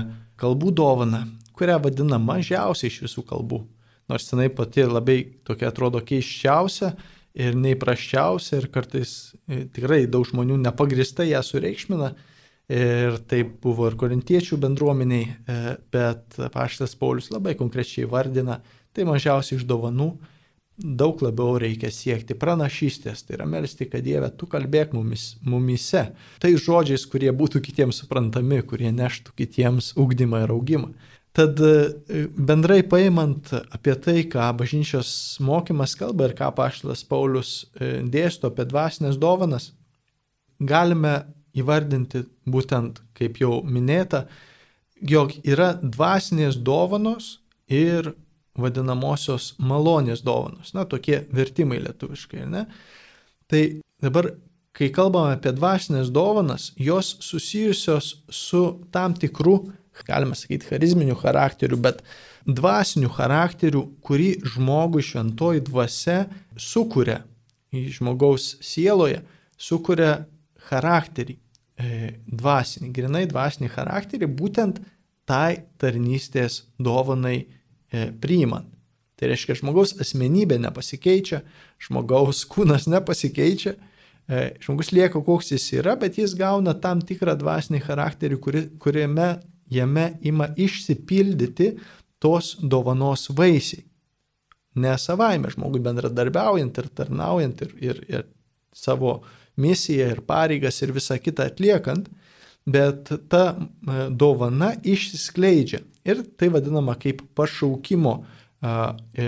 kalbų 0.41 0.73
dovaną, 0.77 1.25
kurią 1.57 1.77
vadina 1.83 2.17
mažiausiai 2.21 2.89
iš 2.89 3.01
visų 3.05 3.25
kalbų. 3.29 3.61
Nors 4.09 4.27
jinai 4.31 4.49
pati 4.53 4.85
labai 4.85 5.19
tokia 5.47 5.69
atrodo 5.69 6.01
keiščiausia 6.03 6.91
ir 7.37 7.55
neįprasčiausia 7.55 8.59
ir 8.59 8.67
kartais 8.73 9.13
e, 9.47 9.65
tikrai 9.71 10.03
daug 10.11 10.25
žmonių 10.27 10.57
nepagristai 10.65 11.31
ją 11.31 11.43
sureikšmina. 11.45 12.11
Ir 12.71 13.17
taip 13.27 13.57
buvo 13.63 13.89
ir 13.89 13.97
korintiečių 13.99 14.57
bendruomeniai, 14.63 15.23
e, 15.27 15.55
bet 15.91 16.37
paštas 16.53 16.93
Paulius 16.95 17.27
labai 17.33 17.57
konkrečiai 17.59 18.07
vardina, 18.07 18.61
tai 18.95 19.03
mažiausiai 19.07 19.59
iš 19.59 19.65
dovanų 19.67 20.13
daug 20.77 21.21
labiau 21.21 21.57
reikia 21.61 21.91
siekti 21.93 22.35
pranašystės, 22.37 23.25
tai 23.25 23.37
yra 23.37 23.47
melstį, 23.49 23.87
kad 23.91 24.05
Dieve, 24.05 24.29
tu 24.37 24.47
kalbėk 24.49 24.95
mumis, 24.95 25.35
mumise, 25.45 26.07
tai 26.41 26.53
žodžiais, 26.57 27.05
kurie 27.11 27.31
būtų 27.35 27.61
kitiems 27.65 28.01
suprantami, 28.01 28.61
kurie 28.65 28.91
neštų 28.95 29.35
kitiems 29.37 29.91
ugdymą 29.99 30.45
ir 30.45 30.53
augimą. 30.55 30.93
Tad 31.37 31.59
e, 31.63 32.25
bendrai 32.35 32.81
paimant 32.83 33.53
apie 33.71 33.93
tai, 34.03 34.17
ką 34.27 34.49
bažnyčios 34.59 35.11
mokymas 35.43 35.93
kalba 35.99 36.27
ir 36.27 36.35
ką 36.35 36.49
paštas 36.57 37.05
Paulius 37.07 37.53
e, 37.79 38.01
dėsto 38.03 38.51
apie 38.51 38.65
dvasinės 38.67 39.19
dovanas, 39.21 39.69
galime 40.59 41.21
įvardinti 41.55 42.25
būtent, 42.51 42.99
kaip 43.15 43.39
jau 43.39 43.61
minėta, 43.63 44.25
jog 45.01 45.33
yra 45.47 45.73
dvasinės 45.81 46.59
dovanos 46.59 47.37
ir 47.71 48.11
vadinamosios 48.59 49.53
malonės 49.59 50.23
dovanos. 50.25 50.73
Na, 50.75 50.85
tokie 50.85 51.23
vertimai 51.31 51.79
lietuviškai, 51.83 52.45
ne? 52.51 52.65
Tai 53.51 53.61
dabar, 54.03 54.31
kai 54.75 54.89
kalbame 54.95 55.35
apie 55.37 55.53
dvasinės 55.55 56.11
dovanas, 56.13 56.71
jos 56.79 57.15
susijusios 57.23 58.17
su 58.31 58.63
tam 58.91 59.15
tikru 59.15 59.59
galima 60.07 60.35
sakyti, 60.37 60.67
charizminių 60.69 61.15
charakterių, 61.19 61.77
bet 61.81 62.01
dvasinių 62.47 63.11
charakterių, 63.13 63.83
kurį 64.05 64.31
žmogui 64.53 65.03
šventoji 65.05 65.63
dvasia 65.67 66.23
sukuria 66.57 67.21
į 67.75 67.87
žmogaus 67.97 68.55
sieloje, 68.65 69.21
sukuria 69.61 70.25
charakterį, 70.69 71.37
e, 71.77 72.13
dvasinį, 72.27 72.91
grinai 72.95 73.25
dvasinį 73.29 73.71
charakterį, 73.75 74.29
būtent 74.39 74.81
tai 75.29 75.67
tarnystės 75.81 76.65
dovanai 76.79 77.45
priimant. 78.21 78.69
Tai 79.21 79.29
reiškia, 79.29 79.53
žmogaus 79.59 79.91
asmenybė 80.01 80.57
nepasikeičia, 80.63 81.43
žmogaus 81.85 82.39
kūnas 82.49 82.87
nepasikeičia, 82.89 83.75
e, 84.25 84.39
žmogus 84.65 84.89
lieka 84.89 85.21
koks 85.21 85.51
jis 85.53 85.67
yra, 85.77 85.93
bet 86.01 86.17
jis 86.17 86.33
gauna 86.39 86.73
tam 86.73 87.03
tikrą 87.05 87.35
dvasinį 87.37 87.83
charakterį, 87.85 88.39
kuri, 88.41 88.63
kuriame 88.81 89.35
jame 89.69 90.07
ima 90.25 90.49
išsipildyti 90.57 91.75
tos 92.17 92.55
dovanos 92.61 93.27
vaisiai. 93.29 93.85
Ne 94.81 94.95
savaime 94.97 95.51
žmogui 95.53 95.83
bendradarbiaujant 95.85 96.81
ir 96.81 96.89
tarnaujant 96.97 97.61
ir, 97.61 97.77
ir, 97.77 98.01
ir 98.09 98.25
savo 98.73 99.19
misiją 99.61 100.09
ir 100.15 100.25
pareigas 100.25 100.81
ir 100.81 100.95
visą 100.97 101.19
kitą 101.21 101.45
atliekant, 101.51 102.09
bet 102.65 103.13
ta 103.29 103.45
e, 103.53 104.09
dovana 104.09 104.73
išsiskleidžia. 104.81 105.85
Ir 106.07 106.23
tai 106.37 106.49
vadinama 106.53 106.95
kaip 106.99 107.21
pašaukimo 107.37 108.13
e, 108.21 109.25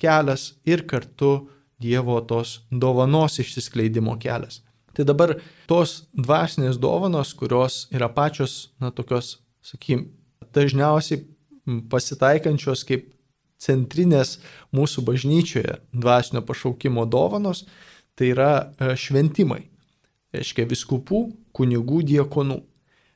kelias 0.00 0.54
ir 0.64 0.86
kartu 0.88 1.48
Dievo 1.84 2.20
tos 2.24 2.62
dovanos 2.70 3.40
išsiskleidimo 3.42 4.14
kelias. 4.22 4.62
Tai 4.94 5.04
dabar 5.04 5.34
tos 5.68 6.04
dvasinės 6.14 6.78
dovanos, 6.80 7.34
kurios 7.34 7.88
yra 7.92 8.08
pačios, 8.08 8.70
na, 8.80 8.92
tokios 8.94 9.40
sakykim, 9.66 10.06
dažniausiai 10.54 11.24
pasitaikančios 11.90 12.84
kaip 12.86 13.10
centrinės 13.60 14.38
mūsų 14.74 15.04
bažnyčioje 15.08 15.78
dvasinio 15.92 16.44
pašaukimo 16.46 17.06
dovanos, 17.10 17.64
tai 18.14 18.30
yra 18.34 18.50
e, 18.60 18.94
šventimai. 18.98 19.64
Reiškia 20.34 20.66
viskupų, 20.70 21.24
kunigų, 21.54 22.02
diekonų. 22.06 22.60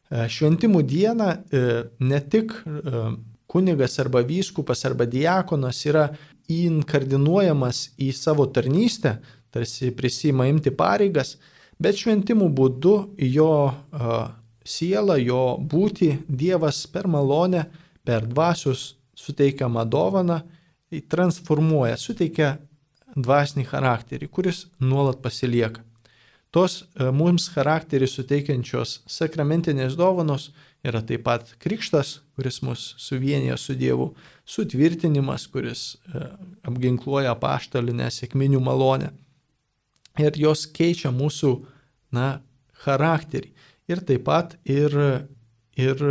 E, 0.08 0.24
šventimų 0.32 0.82
dieną 0.88 1.28
e, 1.28 1.62
ne 2.00 2.20
tik 2.32 2.54
kunigas 3.48 3.98
arba 4.00 4.22
vyskupas 4.24 4.84
arba 4.88 5.06
diakonas 5.08 5.80
yra 5.88 6.08
inkardinuojamas 6.52 7.90
į 8.00 8.10
savo 8.16 8.46
tarnystę, 8.52 9.18
tarsi 9.52 9.90
prisima 9.96 10.48
imti 10.48 10.72
pareigas, 10.72 11.36
bet 11.80 12.00
šventimų 12.00 12.48
būdu 12.56 12.94
jo 13.24 13.52
sielą, 14.68 15.16
jo 15.20 15.42
būti 15.60 16.10
Dievas 16.28 16.82
per 16.92 17.08
malonę, 17.08 17.64
per 18.04 18.26
dvasios 18.28 18.94
suteikiamą 19.16 19.84
dovaną 19.88 20.40
transformuoja, 21.12 21.96
suteikia 22.00 22.56
dvasinį 23.16 23.66
charakterį, 23.68 24.28
kuris 24.32 24.66
nuolat 24.80 25.20
pasilieka. 25.24 25.87
Tos 26.54 26.80
e, 26.80 27.10
mums 27.12 27.50
charakterį 27.52 28.08
suteikiančios 28.08 29.02
sakramentinės 29.10 29.98
dovanos 29.98 30.48
yra 30.86 31.02
taip 31.04 31.26
pat 31.26 31.50
krikštas, 31.60 32.18
kuris 32.38 32.62
mus 32.64 32.94
suvienyje 33.02 33.56
su 33.60 33.76
Dievu, 33.76 34.12
sutvirtinimas, 34.48 35.44
kuris 35.52 35.98
e, 36.08 36.24
apginkluoja 36.68 37.34
paštalinę 37.40 38.08
sėkminių 38.14 38.62
malonę. 38.64 39.12
Ir 40.18 40.38
jos 40.40 40.64
keičia 40.74 41.12
mūsų 41.14 41.52
na, 42.16 42.40
charakterį 42.84 43.52
ir 43.90 44.02
taip 44.08 44.24
pat 44.26 44.56
ir, 44.64 44.94
ir 45.76 46.02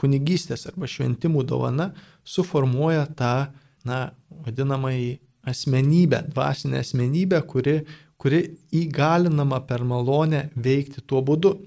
kunigystės 0.00 0.68
arba 0.70 0.88
šventimų 0.90 1.44
dovana 1.48 1.90
suformuoja 2.24 3.06
tą, 3.18 3.34
na, 3.84 4.00
vadinamąjį 4.44 5.18
asmenybę, 5.44 6.22
dvasinę 6.32 6.80
asmenybę, 6.80 7.42
kuri, 7.48 7.80
kuri 8.24 8.40
įgalinama 8.72 9.58
per 9.68 9.82
malonę 9.84 10.46
veikti 10.56 11.02
tuo 11.04 11.20
būdu. 11.20 11.58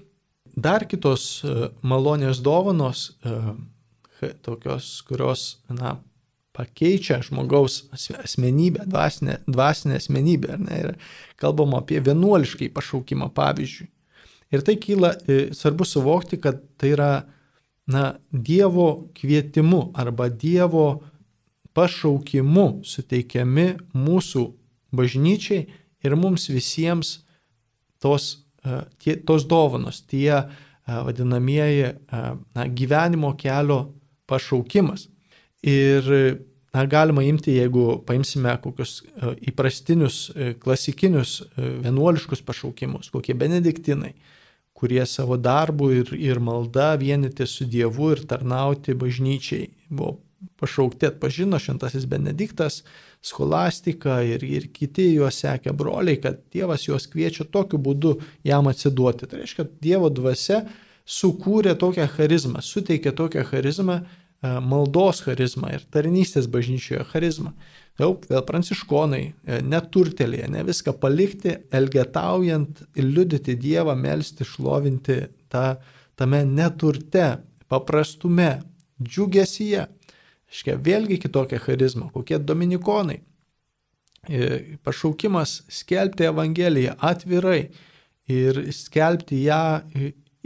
Dar 0.58 0.82
kitos 0.90 1.44
e, 1.46 1.68
malonės 1.86 2.40
dovanos, 2.42 3.12
e, 3.22 4.32
tokios, 4.42 4.88
kurios, 5.06 5.44
na, 5.70 6.00
pakeičia 6.58 7.20
žmogaus 7.22 7.84
asmenybę, 7.94 8.88
dvasinę, 8.90 9.38
dvasinę 9.46 10.00
asmenybę. 10.02 10.58
Ne, 10.64 10.80
ir 10.82 10.90
kalbama 11.38 11.78
apie 11.78 12.02
vienuoliškai 12.02 12.72
pašaukimą, 12.74 13.30
pavyzdžiui. 13.38 13.86
Ir 14.50 14.66
tai 14.66 14.74
kyla, 14.82 15.14
e, 15.30 15.40
svarbu 15.54 15.86
suvokti, 15.86 16.42
kad 16.42 16.58
tai 16.74 16.96
yra 16.96 17.12
na, 17.86 18.16
Dievo 18.32 19.12
kvietimu 19.14 19.92
arba 19.94 20.26
Dievo 20.26 21.04
pašaukimu 21.78 22.80
suteikiami 22.82 23.76
mūsų 23.94 24.48
bažnyčiai 24.90 25.68
ir 26.04 26.16
mums 26.16 26.48
visiems 26.50 27.18
tos, 28.02 28.30
e, 28.64 28.82
tie, 29.02 29.16
tos 29.26 29.46
dovanos, 29.48 30.02
tie 30.08 30.34
e, 30.34 30.44
vadinamieji 30.86 31.94
na, 32.54 32.66
gyvenimo 32.68 33.34
kelio 33.38 33.80
pašaukimas. 34.28 35.08
Ir 35.66 36.06
na, 36.74 36.84
galima 36.86 37.24
imti, 37.26 37.56
jeigu 37.58 37.98
paimsime 38.06 38.54
kokius 38.62 39.00
įprastinius, 39.50 40.28
klasikinius 40.62 41.40
vienuoliškus 41.56 42.44
pašaukimus, 42.46 43.10
kokie 43.10 43.34
benediktinai, 43.34 44.12
kurie 44.78 45.02
savo 45.10 45.36
darbu 45.42 45.90
ir, 45.96 46.14
ir 46.14 46.38
malda 46.38 46.92
vienyti 47.00 47.48
su 47.50 47.66
Dievu 47.66 48.12
ir 48.14 48.22
tarnauti 48.30 48.94
bažnyčiai. 48.94 49.72
Buvo 49.90 50.20
pašaukti 50.58 51.08
atpažino 51.08 51.58
šventasis 51.58 52.06
Benediktas, 52.06 52.82
scholastika 53.24 54.20
ir, 54.22 54.44
ir 54.44 54.68
kiti 54.74 55.08
juos 55.14 55.40
sekė 55.42 55.72
broliai, 55.76 56.18
kad 56.22 56.40
Dievas 56.54 56.86
juos 56.86 57.08
kviečia 57.10 57.46
tokiu 57.50 57.80
būdu 57.82 58.18
jam 58.46 58.70
atsiduoti. 58.70 59.26
Tai 59.26 59.42
reiškia, 59.42 59.66
Dievo 59.82 60.10
dvasia 60.12 60.62
sukūrė 61.08 61.74
tokią 61.80 62.06
charizmą, 62.14 62.62
suteikė 62.62 63.14
tokią 63.16 63.44
charizmą, 63.48 64.00
e, 64.02 64.54
maldos 64.60 65.22
charizmą 65.26 65.72
ir 65.74 65.84
tarnystės 65.90 66.48
bažnyčioje 66.52 67.04
charizmą. 67.10 67.54
Jau 67.98 68.12
vėl 68.28 68.44
pranciškonai, 68.46 69.24
e, 69.26 69.60
neturtelėje, 69.66 70.48
ne 70.54 70.62
viską 70.68 70.94
palikti, 71.02 71.56
elgetaujant 71.74 72.84
liudyti 72.94 73.56
Dievą, 73.58 73.96
melstį, 73.98 74.46
šlovinti 74.46 75.20
tą, 75.50 75.76
tame 76.14 76.44
neturte, 76.46 77.38
paprastume, 77.68 78.60
džiugesyje. 79.02 79.88
Iškia, 80.48 80.78
vėlgi 80.80 81.18
kitokia 81.20 81.60
charizma, 81.60 82.08
kokie 82.12 82.38
dominikonai. 82.40 83.20
E, 84.28 84.78
pašaukimas 84.84 85.62
skelbti 85.72 86.26
Evangeliją 86.28 86.96
atvirai 87.04 87.68
ir 88.28 88.62
skelbti 88.74 89.42
ją 89.44 89.60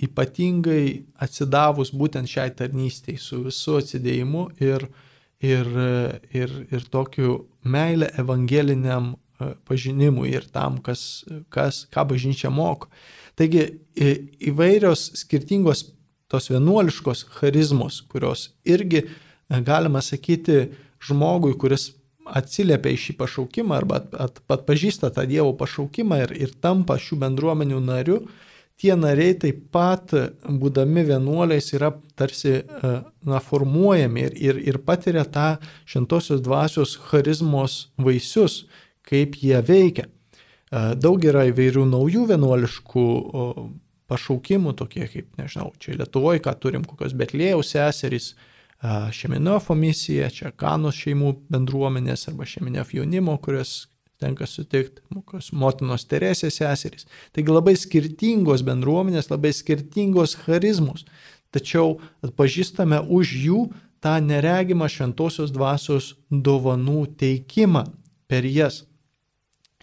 ypatingai 0.02 1.06
atsidavus 1.22 1.92
būtent 1.94 2.30
šiai 2.30 2.52
tarnystėj 2.58 3.18
su 3.22 3.40
visu 3.46 3.78
atsidėjimu 3.78 4.44
ir, 4.62 4.86
ir, 5.42 5.72
ir, 6.34 6.54
ir 6.74 6.86
tokiu 6.90 7.38
meilę 7.62 8.10
evangeliniam 8.18 9.12
e, 9.14 9.52
pažinimui 9.68 10.34
ir 10.34 10.46
tam, 10.50 10.82
kas, 10.82 11.24
kas, 11.54 11.84
ką 11.94 12.08
bažnyčia 12.10 12.50
moko. 12.50 12.90
Taigi 13.38 13.68
įvairios 14.50 15.12
skirtingos 15.22 15.86
tos 16.32 16.50
vienuoliškos 16.50 17.26
charizmos, 17.38 18.02
kurios 18.10 18.50
irgi, 18.68 19.06
e, 19.06 19.31
galima 19.60 20.00
sakyti, 20.02 20.70
žmogui, 21.02 21.54
kuris 21.58 21.90
atsiliepia 22.24 22.94
į 22.94 23.00
šį 23.02 23.16
pašaukimą 23.18 23.76
arba 23.76 24.00
atpažįsta 24.22 25.10
tą 25.14 25.26
Dievo 25.28 25.52
pašaukimą 25.58 26.22
ir, 26.22 26.34
ir 26.46 26.54
tampa 26.62 26.96
šių 27.00 27.18
bendruomenių 27.24 27.80
nariu, 27.82 28.20
tie 28.80 28.94
nariai 28.98 29.34
taip 29.38 29.66
pat, 29.74 30.14
būdami 30.46 31.04
vienuoliais, 31.10 31.72
yra 31.76 31.92
tarsi 32.18 32.54
e, 32.62 32.94
na, 33.26 33.42
formuojami 33.42 34.26
ir, 34.28 34.38
ir, 34.48 34.62
ir 34.72 34.80
patiria 34.86 35.24
tą 35.26 35.56
šventosios 35.84 36.42
dvasios 36.42 36.96
charizmos 37.10 37.92
vaisius, 37.98 38.64
kaip 39.06 39.36
jie 39.42 39.60
veikia. 39.66 40.08
E, 40.08 40.84
daug 40.98 41.22
yra 41.26 41.48
įvairių 41.50 41.86
naujų 41.90 42.26
vienuoliškų 42.32 43.06
pašaukimų, 44.12 44.74
tokie 44.78 45.06
kaip, 45.10 45.28
nežinau, 45.40 45.70
čia 45.80 45.96
Lietuvoje, 45.98 46.42
ką 46.44 46.54
turim, 46.60 46.86
kokios 46.88 47.14
Betlėjaus 47.16 47.72
seserys, 47.74 48.32
Šeminofo 49.12 49.76
misija, 49.78 50.26
čia 50.34 50.50
Kanos 50.58 50.96
šeimų 50.98 51.36
bendruomenės 51.52 52.26
arba 52.32 52.46
Šeminofo 52.48 52.96
jaunimo, 52.98 53.36
kurios 53.38 53.86
tenka 54.22 54.46
sutikti, 54.46 55.02
motinos 55.54 56.06
Teresės 56.10 56.58
seserys. 56.58 57.06
Taigi 57.34 57.54
labai 57.54 57.76
skirtingos 57.78 58.64
bendruomenės, 58.66 59.30
labai 59.30 59.52
skirtingos 59.54 60.34
charizmus, 60.44 61.06
tačiau 61.54 62.00
atpažįstame 62.26 63.02
už 63.06 63.34
jų 63.44 63.60
tą 64.02 64.16
neregimą 64.22 64.88
šventosios 64.90 65.54
dvasios 65.54 66.14
dovanų 66.30 67.06
teikimą 67.22 67.84
per 68.26 68.46
jas. 68.50 68.82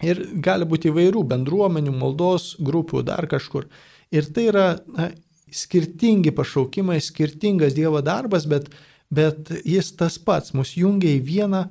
Ir 0.04 0.20
gali 0.44 0.68
būti 0.68 0.88
įvairių 0.92 1.24
bendruomenių, 1.28 1.92
maldos 1.96 2.54
grupių, 2.60 3.02
dar 3.04 3.28
kažkur. 3.28 3.68
Ir 4.12 4.28
tai 4.32 4.46
yra 4.48 4.66
na, 4.88 5.10
skirtingi 5.52 6.32
pašaukimai, 6.36 7.00
skirtingas 7.02 7.74
Dievo 7.76 8.00
darbas, 8.04 8.46
bet, 8.50 8.70
bet 9.10 9.52
jis 9.64 9.92
tas 9.96 10.18
pats 10.18 10.54
mus 10.56 10.76
jungia 10.78 11.12
į 11.16 11.22
vieną 11.26 11.64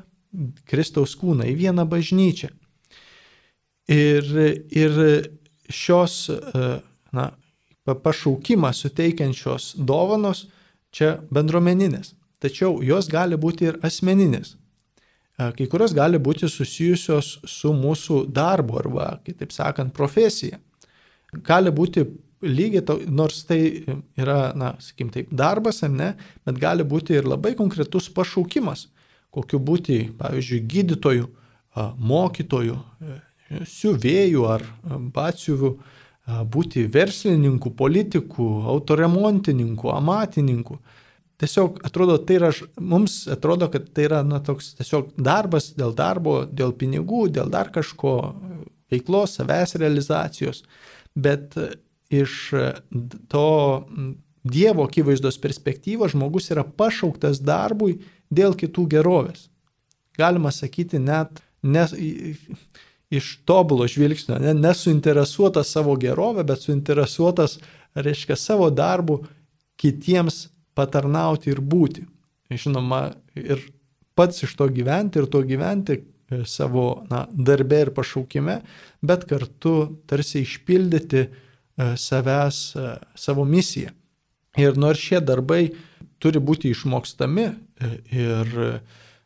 Kristaus 0.70 1.16
kūną, 1.18 1.48
į 1.50 1.56
vieną 1.58 1.86
bažnyčią. 1.90 2.52
Ir, 3.90 4.28
ir 4.70 4.98
šios 5.74 6.28
na, 7.16 7.32
pašaukimą 7.90 8.70
suteikiančios 8.74 9.74
dovanos 9.78 10.46
čia 10.94 11.16
bendruomeninės, 11.34 12.14
tačiau 12.42 12.84
jos 12.86 13.10
gali 13.10 13.38
būti 13.38 13.70
ir 13.72 13.80
asmeninės. 13.86 14.56
Kai 15.40 15.70
kurios 15.72 15.94
gali 15.96 16.20
būti 16.20 16.50
susijusios 16.52 17.38
su 17.48 17.72
mūsų 17.72 18.26
darbu 18.36 18.80
arba, 18.82 19.12
kitaip 19.24 19.54
sakant, 19.56 19.94
profesija. 19.96 20.60
Gali 21.32 21.72
būti 21.72 22.04
lygiai, 22.46 22.84
to, 22.86 22.98
nors 23.08 23.44
tai 23.48 23.60
yra, 24.20 24.54
na, 24.58 24.74
sakykim, 24.84 25.12
taip, 25.14 25.34
darbas 25.36 25.84
ar 25.84 25.92
ne, 25.94 26.10
bet 26.48 26.60
gali 26.62 26.86
būti 26.88 27.18
ir 27.18 27.28
labai 27.28 27.56
konkretus 27.60 28.10
pašaukimas, 28.16 28.88
kokiu 29.36 29.60
būti, 29.62 30.00
pavyzdžiui, 30.20 30.64
gydytojų, 30.74 31.28
mokytojų, 32.00 32.78
siuvėjų 33.70 34.46
ar 34.50 34.64
batsiuvių, 35.16 35.74
būti 36.54 36.86
verslininku, 36.94 37.72
politiku, 37.78 38.48
autoremontininku, 38.70 39.90
amatininku. 39.94 40.80
Tiesiog 41.40 41.80
atrodo, 41.88 42.18
tai 42.28 42.36
yra, 42.36 42.50
mums 42.84 43.22
atrodo, 43.32 43.70
kad 43.72 43.88
tai 43.96 44.10
yra 44.10 44.20
na, 44.28 44.42
toks 44.44 44.74
tiesiog 44.78 45.14
darbas 45.16 45.72
dėl 45.78 45.94
darbo, 45.96 46.42
dėl 46.46 46.74
pinigų, 46.78 47.30
dėl 47.38 47.50
dar 47.54 47.72
kažko, 47.74 48.16
veiklos, 48.92 49.38
savęs 49.40 49.78
realizacijos. 49.80 50.66
Bet 51.16 51.56
iš 52.10 52.52
to 53.30 53.50
Dievo 54.44 54.86
akivaizdos 54.88 55.38
perspektyvos 55.42 56.14
žmogus 56.14 56.48
yra 56.54 56.64
pašauktas 56.64 57.42
darbui 57.44 57.98
dėl 58.32 58.56
kitų 58.56 58.86
gerovės. 58.96 59.50
Galima 60.18 60.52
sakyti 60.56 61.00
net, 61.00 61.42
nes, 61.64 61.92
iš 63.12 63.28
tobulo 63.48 63.88
žvilgsnio, 63.90 64.38
ne, 64.40 64.54
nesuinteresuotas 64.56 65.74
savo 65.76 65.98
gerovę, 66.00 66.46
bet 66.48 66.64
suinteresuotas, 66.64 67.58
reiškia, 68.00 68.38
savo 68.40 68.70
darbu 68.72 69.20
kitiems 69.80 70.48
patarnauti 70.78 71.52
ir 71.52 71.60
būti. 71.60 72.06
Žinoma, 72.50 73.10
ir 73.36 73.62
pats 74.18 74.46
iš 74.48 74.56
to 74.58 74.70
gyventi 74.72 75.20
ir 75.20 75.28
to 75.32 75.44
gyventi 75.46 76.00
e, 76.00 76.42
savo 76.48 77.04
na, 77.12 77.26
darbę 77.30 77.84
ir 77.86 77.94
pašaukime, 77.96 78.60
bet 79.04 79.28
kartu 79.30 79.76
tarsi 80.10 80.46
išpildyti 80.46 81.26
e, 81.26 81.30
savęs, 81.80 82.76
e, 82.76 82.98
savo 83.16 83.46
misiją. 83.46 83.94
Ir 84.60 84.78
nors 84.78 85.00
šie 85.00 85.22
darbai 85.24 85.70
turi 86.20 86.42
būti 86.44 86.74
išmokstami 86.74 87.46
ir 88.12 88.50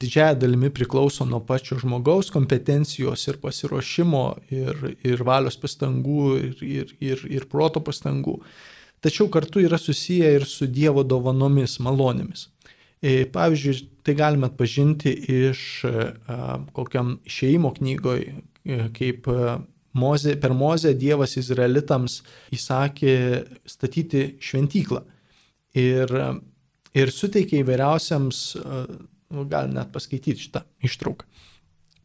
didžiaja 0.04 0.36
dalimi 0.38 0.70
priklauso 0.70 1.26
nuo 1.26 1.40
pačio 1.48 1.80
žmogaus 1.82 2.30
kompetencijos 2.34 3.24
ir 3.32 3.40
pasiruošimo 3.42 4.24
ir, 4.54 4.84
ir 5.08 5.24
valios 5.26 5.58
pastangų 5.58 6.28
ir, 6.42 6.64
ir, 6.68 6.94
ir, 7.00 7.26
ir 7.40 7.48
proto 7.50 7.82
pastangų. 7.82 8.38
Tačiau 9.04 9.30
kartu 9.32 9.64
yra 9.64 9.80
susiję 9.80 10.36
ir 10.38 10.46
su 10.48 10.68
Dievo 10.68 11.04
dovanomis, 11.08 11.80
malonėmis. 11.84 12.50
E, 13.04 13.24
pavyzdžiui, 13.32 13.80
tai 14.06 14.14
galime 14.20 14.52
atpažinti 14.52 15.12
iš 15.48 15.64
kokiam 16.76 17.18
išeimo 17.28 17.74
knygoje, 17.80 18.38
kaip 18.96 19.28
Moze, 19.94 20.36
per 20.42 20.54
Mozę 20.58 20.94
Dievas 20.98 21.38
Izraelitams 21.38 22.22
įsakė 22.54 23.16
statyti 23.70 24.26
šventyklą. 24.42 25.04
Ir, 25.78 26.14
ir 26.94 27.12
suteikė 27.14 27.62
įvairiausiams 27.64 28.44
nu, 29.34 29.46
galim 29.50 29.74
net 29.78 29.92
paskaityti 29.94 30.48
šitą 30.48 30.64
ištrauką. 30.86 31.28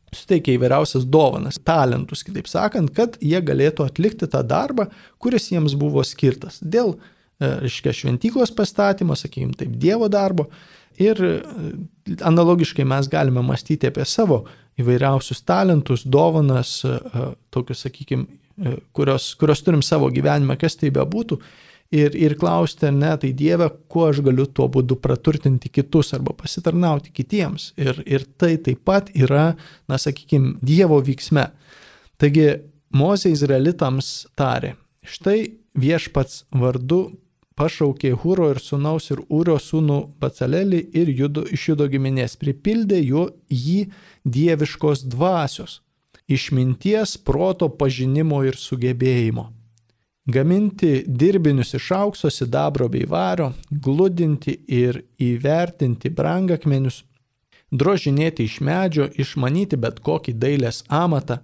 Suteikia 0.09 0.55
įvairiausias 0.57 1.05
dovanas, 1.05 1.59
talentus, 1.61 2.23
kitaip 2.25 2.49
sakant, 2.49 2.95
kad 2.97 3.19
jie 3.21 3.41
galėtų 3.45 3.85
atlikti 3.85 4.29
tą 4.33 4.41
darbą, 4.41 4.87
kuris 5.21 5.51
jiems 5.53 5.75
buvo 5.77 6.01
skirtas. 6.07 6.63
Dėl, 6.65 6.95
reiškia, 7.41 7.95
šventyklos 7.95 8.53
pastatymo, 8.57 9.17
sakykime, 9.19 9.55
taip, 9.59 9.77
Dievo 9.81 10.09
darbo. 10.13 10.49
Ir 10.99 11.21
e, 11.23 11.37
analogiškai 12.27 12.87
mes 12.89 13.07
galime 13.11 13.45
mąstyti 13.47 13.87
apie 13.91 14.07
savo 14.09 14.43
įvairiausius 14.79 15.45
talentus, 15.47 16.03
dovanas, 16.07 16.81
e, 16.85 16.99
tokius, 17.55 17.85
sakykime, 17.87 18.27
kurios, 18.93 19.31
kurios 19.39 19.63
turim 19.63 19.83
savo 19.87 20.11
gyvenime, 20.11 20.57
kas 20.59 20.75
tai 20.81 20.91
bebūtų, 20.95 21.39
ir, 21.95 22.17
ir 22.19 22.35
klausti, 22.41 22.91
ne, 22.95 23.13
tai 23.21 23.31
Dieve, 23.37 23.69
kuo 23.91 24.09
aš 24.11 24.23
galiu 24.27 24.49
tuo 24.51 24.67
būdu 24.73 24.99
praturtinti 25.03 25.71
kitus 25.73 26.13
arba 26.17 26.35
pasitarnauti 26.37 27.13
kitiems. 27.15 27.73
Ir, 27.81 28.03
ir 28.07 28.27
tai 28.41 28.57
taip 28.65 28.83
pat 28.89 29.13
yra, 29.17 29.53
na, 29.89 30.01
sakykime, 30.01 30.57
Dievo 30.65 31.01
vyksme. 31.05 31.49
Taigi 32.19 32.51
Mozė 32.99 33.31
Izraelitams 33.35 34.27
tarė, 34.39 34.75
štai 35.05 35.53
viešpats 35.79 36.47
vardu 36.57 37.03
pašaukė 37.59 38.15
Hūro 38.23 38.53
ir 38.55 38.63
sunaus 38.63 39.11
ir 39.11 39.25
Ūrio 39.27 39.59
sūnų 39.59 39.99
Bacalelį 40.23 40.81
ir 41.03 41.13
judo, 41.21 41.45
iš 41.45 41.73
judo 41.73 41.91
giminės, 41.91 42.39
pripildė 42.41 43.03
jo 43.03 43.29
jį 43.51 43.91
dieviškos 44.25 45.05
dvasios, 45.11 45.81
išminties, 46.31 47.19
proto, 47.19 47.69
pažinimo 47.69 48.45
ir 48.47 48.57
sugebėjimo 48.57 49.51
gaminti 50.29 51.05
dirbinius 51.07 51.75
iš 51.75 51.91
aukso, 51.93 52.31
sidabro 52.31 52.89
bei 52.89 53.07
vario, 53.09 53.53
gludinti 53.71 54.59
ir 54.69 55.01
įvertinti 55.19 56.13
brangakmenius, 56.13 57.03
drožinėti 57.73 58.45
iš 58.45 58.59
medžio, 58.65 59.09
išmanyti 59.17 59.81
bet 59.81 60.01
kokį 60.05 60.37
dailės 60.43 60.83
amatą. 60.89 61.41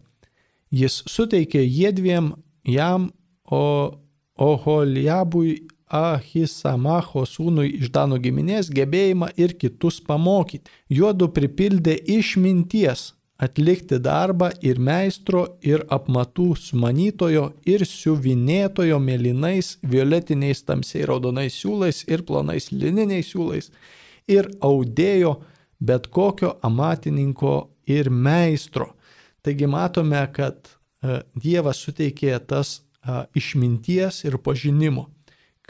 Jis 0.70 1.02
suteikė 1.08 1.62
jiedviem 1.64 2.32
jam, 2.68 3.10
o 3.44 3.64
Oholiabui 4.40 5.50
Ahisamacho 5.94 7.22
sūnui 7.28 7.68
iš 7.78 7.90
Dano 7.94 8.18
giminės 8.18 8.70
gebėjimą 8.74 9.30
ir 9.38 9.54
kitus 9.60 10.00
pamokyti. 10.02 10.72
Juodu 10.90 11.28
pripildė 11.30 11.94
išminties 12.16 13.12
atlikti 13.44 13.98
darbą 14.02 14.50
ir 14.62 14.78
meistro, 14.78 15.44
ir 15.62 15.84
apmatų 15.92 16.48
sumanytojo, 16.58 17.48
ir 17.66 17.84
siuvinėtojo 17.86 18.98
mėlynais, 19.02 19.76
violetiniais, 19.82 20.62
tamsiai 20.66 21.06
raudonais 21.10 21.58
siūlais 21.58 22.04
ir 22.08 22.24
plonais 22.26 22.70
lininiais 22.72 23.32
siūlais, 23.32 23.70
ir 24.30 24.50
audėjo 24.62 25.36
bet 25.80 26.08
kokio 26.14 26.54
amatininko 26.64 27.56
ir 27.90 28.10
meistro. 28.10 28.94
Taigi 29.44 29.68
matome, 29.68 30.22
kad 30.32 30.56
e, 30.64 31.20
Dievas 31.36 31.82
suteikė 31.84 32.38
tas 32.48 32.80
išminties 33.36 34.22
ir 34.24 34.38
pažinimo, 34.40 35.08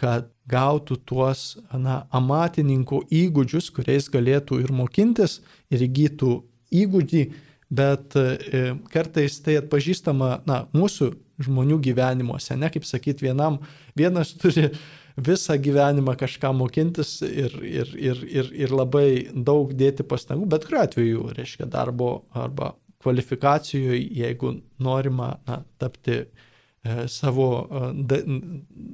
kad 0.01 0.29
gautų 0.51 0.99
tuos 1.07 1.55
na, 1.73 2.05
amatininkų 2.15 3.05
įgūdžius, 3.15 3.71
kuriais 3.75 4.11
galėtų 4.13 4.61
ir 4.65 4.73
mokintis, 4.75 5.39
ir 5.73 5.85
įgytų 5.87 6.33
įgūdį, 6.75 7.23
bet 7.75 8.17
e, 8.19 8.65
kartais 8.93 9.39
tai 9.45 9.59
atpažįstama 9.63 10.31
na, 10.49 10.65
mūsų 10.75 11.13
žmonių 11.45 11.81
gyvenimuose, 11.83 12.59
ne 12.59 12.71
kaip 12.71 12.87
sakyti, 12.87 13.27
vienam, 13.27 13.59
vienas 13.99 14.35
turi 14.39 14.69
visą 15.17 15.57
gyvenimą 15.63 16.17
kažką 16.19 16.51
mokintis 16.59 17.21
ir, 17.27 17.55
ir, 17.63 17.91
ir, 17.99 18.23
ir, 18.27 18.51
ir 18.67 18.75
labai 18.75 19.09
daug 19.35 19.73
dėti 19.75 20.07
pastangų, 20.07 20.49
bet 20.51 20.67
kuriuo 20.67 20.83
atveju, 20.83 21.29
reiškia, 21.39 21.69
darbo 21.71 22.25
arba 22.35 22.75
kvalifikacijoje, 23.05 24.01
jeigu 24.17 24.57
norima 24.83 25.37
na, 25.47 25.63
tapti 25.79 26.25
savo, 27.09 27.49
e, 27.71 27.91
da, 28.05 28.21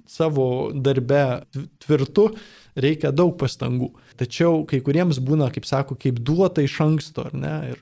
savo 0.06 0.70
darbe 0.74 1.42
tvirtu, 1.82 2.30
reikia 2.78 3.10
daug 3.10 3.34
pastangų. 3.40 3.90
Tačiau 4.20 4.64
kai 4.70 4.82
kuriems 4.86 5.18
būna, 5.22 5.50
kaip 5.54 5.66
sako, 5.66 5.98
kaip 5.98 6.20
duota 6.22 6.62
iš 6.62 6.80
anksto, 6.86 7.26
ar 7.30 7.34
ne? 7.34 7.54
Ir, 7.70 7.80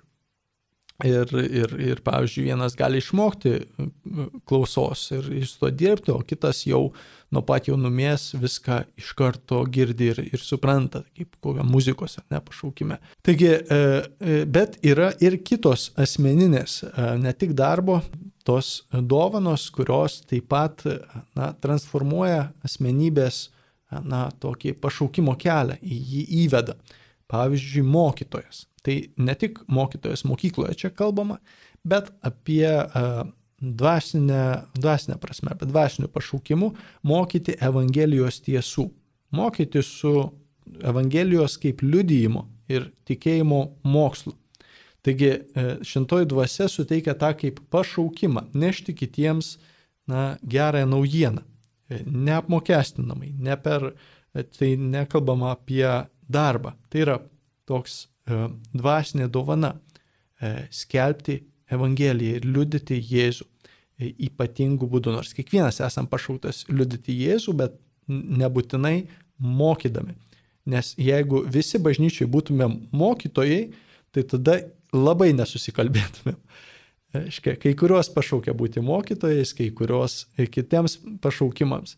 ir, 1.06 1.34
ir, 1.60 1.74
ir 1.92 2.00
pavyzdžiui, 2.02 2.48
vienas 2.48 2.74
gali 2.78 3.02
išmokti 3.02 3.52
e, 3.54 3.88
klausos 4.48 5.04
ir 5.14 5.28
iš 5.42 5.52
to 5.60 5.70
dirbti, 5.70 6.10
o 6.14 6.24
kitas 6.26 6.64
jau 6.66 6.88
nuo 7.28 7.44
pat 7.44 7.68
jaunumės 7.68 8.32
viską 8.40 8.80
iš 8.98 9.12
karto 9.18 9.60
girdi 9.68 10.08
ir, 10.14 10.22
ir 10.32 10.40
supranta, 10.40 11.04
kaip 11.12 11.36
kokią 11.44 11.68
muzikos 11.68 12.16
ar 12.18 12.24
ne 12.32 12.40
pašaukime. 12.40 12.96
Taigi, 13.20 13.52
bet 14.48 14.80
yra 14.80 15.10
ir 15.20 15.36
kitos 15.44 15.90
asmeninės, 16.00 16.80
ne 17.20 17.34
tik 17.36 17.52
darbo, 17.52 18.00
tos 18.48 18.70
dovanos, 18.92 19.68
kurios 19.74 20.22
taip 20.28 20.48
pat 20.48 20.84
na, 21.36 21.52
transformuoja 21.60 22.48
asmenybės 22.64 23.48
na, 24.08 24.28
tokį 24.40 24.74
pašaukimo 24.80 25.36
kelią, 25.40 25.76
į 25.84 26.00
jį 26.12 26.24
įveda. 26.46 26.78
Pavyzdžiui, 27.28 27.84
mokytojas. 27.84 28.64
Tai 28.80 28.94
ne 29.20 29.34
tik 29.36 29.60
mokytojas 29.68 30.24
mokykloje 30.24 30.78
čia 30.80 30.90
kalbama, 30.96 31.36
bet 31.84 32.08
apie 32.24 32.70
dvasinę, 33.60 34.42
dvasinę 34.78 35.18
prasme, 35.20 35.52
apie 35.52 35.68
dvasinių 35.68 36.08
pašaukimų 36.14 36.70
mokyti 37.06 37.56
Evangelijos 37.60 38.40
tiesų. 38.46 38.88
Mokyti 39.34 39.82
su 39.84 40.14
Evangelijos 40.84 41.58
kaip 41.60 41.82
liudyjimo 41.82 42.46
ir 42.70 42.90
tikėjimo 43.08 43.60
mokslu. 43.84 44.34
Taigi 45.02 45.28
e, 45.30 45.40
šintoji 45.86 46.26
dvasia 46.26 46.68
suteikia 46.68 47.14
tą 47.18 47.32
kaip 47.38 47.60
pašaukimą 47.70 48.48
nešti 48.54 48.94
kitiems 48.98 49.56
na, 50.08 50.36
gerąją 50.42 50.86
naujieną, 50.90 51.42
e, 51.90 52.00
neapmokestinamai, 52.04 53.32
ne 53.38 53.56
per, 53.56 53.92
e, 54.34 54.42
tai 54.42 54.74
nekalbama 54.76 55.52
apie 55.54 55.86
darbą. 56.28 56.74
Tai 56.90 57.04
yra 57.06 57.18
toks 57.68 58.06
dvasinė 58.76 59.24
dovana 59.32 59.70
skelbti 60.70 61.38
Evangeliją 61.72 62.36
ir 62.36 62.44
liudyti 62.44 62.98
Jėzų 63.00 63.46
ypatingų 63.98 64.84
būdų, 64.92 65.14
nors 65.16 65.32
kiekvienas 65.32 65.80
esam 65.84 66.06
pašauktas 66.10 66.66
liudyti 66.68 67.16
Jėzų, 67.16 67.54
bet 67.56 67.78
nebūtinai 68.08 69.06
mokydami. 69.40 70.12
Nes 70.68 70.92
jeigu 71.00 71.40
visi 71.48 71.80
bažnyčiai 71.80 72.28
būtume 72.28 72.68
mokytojai, 72.92 73.70
tai 74.12 74.24
tada 74.28 74.58
labai 74.94 75.32
nesusikalbėtumėm. 75.36 76.38
Aiškia, 77.18 77.54
kai 77.56 77.72
kurios 77.78 78.10
pašaukia 78.12 78.52
būti 78.56 78.82
mokytojais, 78.84 79.54
kai 79.56 79.70
kurios 79.72 80.26
kitiems 80.36 80.98
pašaukimams. 81.24 81.96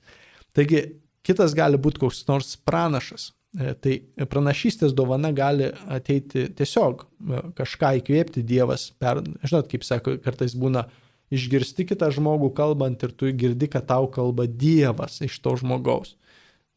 Taigi, 0.54 0.84
kitas 1.26 1.54
gali 1.58 1.80
būti 1.82 2.02
koks 2.04 2.22
nors 2.28 2.54
pranašas. 2.66 3.32
E, 3.58 3.72
tai 3.74 3.96
pranašystės 4.30 4.94
dovana 4.94 5.32
gali 5.34 5.72
ateiti 5.90 6.46
tiesiog 6.54 7.02
e, 7.02 7.42
kažką 7.58 7.96
įkvėpti 7.98 8.44
Dievas. 8.46 8.92
Per, 9.02 9.24
žinot, 9.42 9.66
kaip 9.72 9.82
sako, 9.86 10.14
kartais 10.22 10.54
būna 10.54 10.86
išgirsti 11.34 11.88
kitą 11.90 12.12
žmogų 12.14 12.52
kalbant 12.54 13.02
ir 13.02 13.10
tu 13.10 13.32
girdi, 13.34 13.66
kad 13.70 13.90
tau 13.90 14.06
kalba 14.14 14.46
Dievas 14.46 15.18
iš 15.26 15.42
to 15.42 15.56
žmogaus 15.58 16.14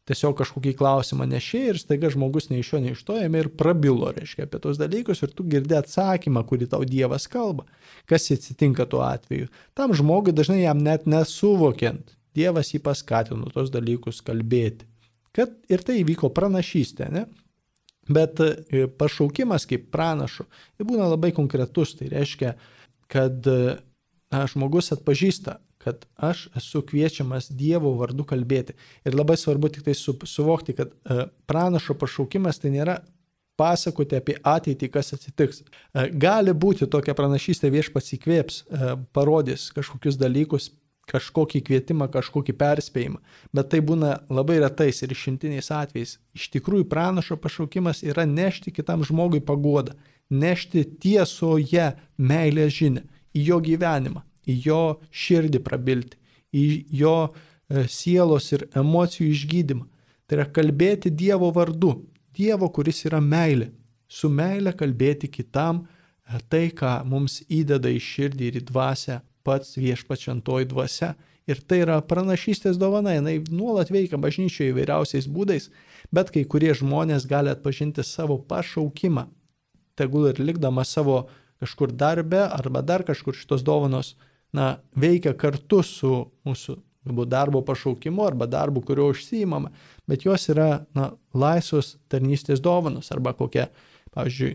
tiesiog 0.08 0.36
kažkokį 0.40 0.74
klausimą 0.78 1.26
nešė 1.30 1.60
ir 1.70 1.78
staiga 1.80 2.10
žmogus 2.12 2.50
nei 2.50 2.60
iš 2.60 2.74
jo, 2.74 2.80
nei 2.82 2.92
iš 2.94 3.04
to 3.08 3.16
ėmė 3.20 3.44
ir 3.44 3.50
prabilo, 3.58 4.10
reiškia, 4.16 4.46
apie 4.48 4.60
tos 4.62 4.80
dalykus 4.80 5.24
ir 5.24 5.32
tu 5.36 5.46
girdi 5.48 5.76
atsakymą, 5.78 6.44
kurį 6.48 6.68
tau 6.74 6.84
Dievas 6.88 7.26
kalba. 7.30 7.64
Kas 8.10 8.28
atsitinka 8.34 8.86
tuo 8.90 9.04
atveju? 9.06 9.48
Tam 9.76 9.94
žmogui 9.96 10.34
dažnai 10.36 10.60
jam 10.62 10.82
net 10.84 11.08
nesuvokiant, 11.08 12.12
Dievas 12.36 12.74
jį 12.74 12.82
paskatino 12.84 13.48
tos 13.54 13.72
dalykus 13.72 14.20
kalbėti. 14.26 14.88
Kad 15.34 15.56
ir 15.72 15.82
tai 15.86 16.00
įvyko 16.02 16.30
pranašystė, 16.34 17.08
ne? 17.14 17.24
Bet 18.04 18.40
e, 18.44 18.84
pašaukimas 19.00 19.64
kaip 19.66 19.88
pranašo, 19.94 20.44
tai 20.76 20.86
būna 20.86 21.08
labai 21.14 21.32
konkretus, 21.34 21.94
tai 21.96 22.10
reiškia, 22.12 22.52
kad 23.08 23.46
na, 24.34 24.44
žmogus 24.50 24.92
atpažįsta, 24.94 25.58
kad 25.84 26.06
aš 26.16 26.46
esu 26.56 26.82
kviečiamas 26.88 27.50
Dievo 27.52 27.92
vardu 28.00 28.26
kalbėti. 28.28 28.76
Ir 29.04 29.16
labai 29.16 29.36
svarbu 29.40 29.70
tik 29.74 29.84
tai 29.88 29.94
su, 29.98 30.16
suvokti, 30.24 30.76
kad 30.78 30.92
e, 30.92 31.26
pranašo 31.50 31.96
pašaukimas 32.00 32.62
tai 32.62 32.72
nėra 32.74 33.00
pasakoti 33.60 34.18
apie 34.18 34.38
ateitį, 34.42 34.90
kas 34.94 35.14
atsitiks. 35.16 35.62
E, 35.62 36.08
gali 36.10 36.54
būti 36.54 36.88
tokia 36.90 37.14
pranašystė 37.18 37.70
viešpats 37.74 38.16
įkvėps, 38.16 38.62
e, 38.64 38.96
parodys 39.14 39.68
kažkokius 39.76 40.18
dalykus, 40.20 40.70
kažkokį 41.10 41.60
kvietimą, 41.68 42.08
kažkokį 42.12 42.54
perspėjimą, 42.60 43.20
bet 43.54 43.70
tai 43.72 43.80
būna 43.84 44.16
labai 44.32 44.56
retais 44.62 45.02
ir 45.04 45.12
išimtiniais 45.12 45.70
atvejais. 45.74 46.16
Iš 46.36 46.48
tikrųjų, 46.56 46.88
pranašo 46.88 47.36
pašaukimas 47.40 48.02
yra 48.06 48.24
nešti 48.28 48.72
kitam 48.72 49.04
žmogui 49.04 49.42
paguodą, 49.44 49.98
nešti 50.32 50.84
tiesoje 51.04 51.90
meilės 52.16 52.72
žinę 52.78 53.04
į 53.36 53.48
jo 53.50 53.60
gyvenimą, 53.68 54.24
į 54.48 54.58
jo 54.66 54.82
širdį 55.10 55.60
prabilti, 55.64 56.18
į 56.54 56.64
jo 57.00 57.16
e, 57.28 57.86
sielos 57.90 58.50
ir 58.52 58.66
emocijų 58.76 59.30
išgydymą. 59.32 59.86
Tai 60.24 60.38
yra 60.38 60.46
kalbėti 60.48 61.12
Dievo 61.12 61.50
vardu, 61.52 61.96
Dievo, 62.34 62.70
kuris 62.72 63.04
yra 63.08 63.20
meilė. 63.20 63.70
Su 64.08 64.30
meilė 64.30 64.74
kalbėti 64.76 65.30
kitam 65.32 65.84
e, 65.84 66.40
tai, 66.48 66.68
ką 66.70 67.00
mums 67.08 67.42
įdeda 67.48 67.92
į 67.92 68.00
širdį 68.00 68.50
ir 68.50 68.60
į 68.60 68.66
dvasę 68.70 69.20
pats 69.44 69.76
viešpačiantoji 69.76 70.70
dvasia. 70.72 71.14
Ir 71.44 71.60
tai 71.68 71.82
yra 71.84 71.98
pranašystės 72.00 72.78
dovana, 72.80 73.12
jinai 73.18 73.36
nuolat 73.52 73.90
veikia 73.92 74.16
bažnyčioje 74.16 74.72
įvairiausiais 74.72 75.26
būdais, 75.28 75.68
bet 76.08 76.30
kai 76.32 76.46
kurie 76.48 76.72
žmonės 76.72 77.26
gali 77.28 77.52
atpažinti 77.52 78.00
savo 78.00 78.38
pašaukimą, 78.48 79.26
tegul 79.98 80.30
ir 80.30 80.40
likdama 80.40 80.86
savo 80.88 81.26
kažkur 81.60 81.92
darbe 81.92 82.40
arba 82.48 82.80
dar 82.80 83.04
kažkur 83.04 83.36
šitos 83.36 83.64
dovanos 83.64 84.14
na, 84.54 84.76
veikia 84.96 85.34
kartu 85.38 85.82
su 85.86 86.12
mūsų 86.46 86.78
galbūt 87.04 87.30
darbo 87.32 87.60
pašaukimu 87.64 88.24
arba 88.24 88.46
darbu, 88.48 88.80
kuriuo 88.86 89.10
užsijimama, 89.12 89.72
bet 90.08 90.24
jos 90.24 90.48
yra 90.52 90.84
na, 90.96 91.10
laisvos 91.36 91.96
tarnystės 92.12 92.62
dovanos 92.64 93.12
arba 93.12 93.34
kokia, 93.36 93.68
pavyzdžiui, 94.14 94.54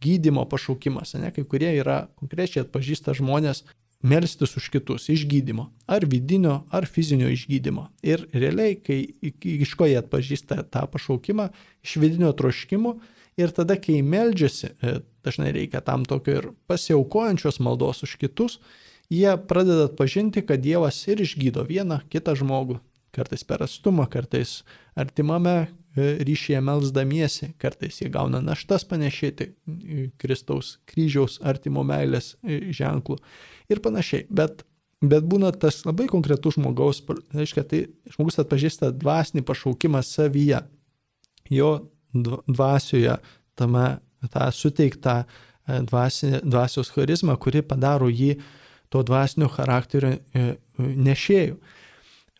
gydimo 0.00 0.46
pašaukimas, 0.48 1.12
ne, 1.20 1.28
kai 1.34 1.44
kurie 1.44 1.74
yra 1.76 2.06
konkrečiai 2.16 2.64
atpažįsta 2.64 3.12
žmonės 3.18 3.66
melstis 4.00 4.56
už 4.56 4.70
kitus 4.72 5.10
išgydymo, 5.12 5.66
ar 5.84 6.06
vidinio, 6.08 6.62
ar 6.72 6.86
fizinio 6.88 7.28
išgydymo. 7.28 7.90
Ir 8.06 8.24
realiai, 8.32 8.78
kai 8.80 9.02
iš 9.20 9.74
ko 9.76 9.88
jie 9.90 9.98
atpažįsta 10.00 10.62
tą 10.72 10.86
pašaukimą, 10.88 11.50
iš 11.84 11.98
vidinio 12.00 12.32
troškimo, 12.36 12.94
ir 13.40 13.52
tada, 13.56 13.76
kai 13.80 14.00
meldžiasi, 14.00 14.72
e, 14.80 14.94
dažnai 15.24 15.52
reikia 15.56 15.82
tam 15.84 16.06
tokio 16.08 16.36
ir 16.38 16.48
pasiaukojančios 16.70 17.60
maldos 17.60 18.00
už 18.06 18.16
kitus, 18.20 18.56
jie 19.10 19.34
pradeda 19.48 19.84
atpažinti, 19.84 20.42
kad 20.46 20.62
Dievas 20.62 21.02
ir 21.08 21.20
išgydo 21.24 21.64
vieną 21.68 22.00
kitą 22.12 22.36
žmogų, 22.38 22.78
kartais 23.14 23.44
per 23.44 23.64
atstumą, 23.66 24.06
kartais 24.10 24.60
artimame 24.98 25.54
e, 25.58 26.14
ryšyje 26.24 26.60
melzdamiesi, 26.62 27.52
kartais 27.58 28.00
jie 28.00 28.10
gauna 28.12 28.40
naštas 28.44 28.86
panešėti 28.86 29.50
Kristaus 30.20 30.78
kryžiaus 30.90 31.40
artimo 31.42 31.84
meilės 31.86 32.36
e, 32.42 32.70
ženklų 32.76 33.18
ir 33.70 33.82
panašiai. 33.82 34.28
Bet, 34.30 34.62
bet 35.02 35.26
būna 35.26 35.50
tas 35.52 35.82
labai 35.88 36.06
konkretus 36.10 36.58
žmogaus, 36.58 37.02
reiškia, 37.34 37.66
tai 37.66 37.84
žmogus 38.14 38.38
atpažįsta 38.42 38.92
dvasinį 38.94 39.44
pašaukimą 39.48 40.04
savyje, 40.06 40.62
jo 41.50 41.72
dvasioje, 42.14 43.18
tame 43.58 43.98
tą 44.30 44.46
suteiktą 44.54 45.22
e, 45.24 45.82
dvasinį, 45.90 46.44
dvasios 46.46 46.94
charizmą, 46.94 47.34
kuri 47.42 47.66
padaro 47.66 48.06
jį 48.06 48.36
to 48.90 49.02
dvasinio 49.06 49.48
charakterio 49.52 50.16
nešėjų. 50.78 51.56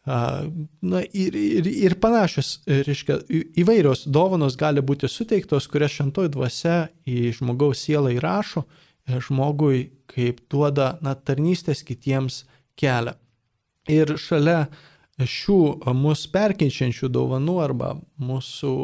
Na 0.06 1.02
ir, 1.12 1.36
ir, 1.36 1.66
ir 1.68 1.94
panašios, 2.00 2.54
reiškia, 2.66 3.18
įvairios 3.60 4.06
dovanos 4.08 4.56
gali 4.58 4.82
būti 4.82 5.10
suteiktos, 5.12 5.68
kurias 5.70 5.92
šventoji 5.98 6.32
dvasia 6.34 6.78
į 7.06 7.34
žmogaus 7.36 7.84
sielą 7.84 8.14
įrašo, 8.16 8.64
e, 8.64 9.20
žmogui 9.20 9.90
kaip 10.10 10.40
duoda 10.50 10.94
na, 11.04 11.14
tarnystės 11.14 11.84
kitiems 11.86 12.46
kelią. 12.80 13.14
Ir 13.92 14.16
šalia 14.18 14.64
šių 15.20 15.60
mūsų 16.00 16.32
perkeičiančių 16.32 17.12
dovanų 17.12 17.60
arba 17.60 17.92
mūsų 18.18 18.74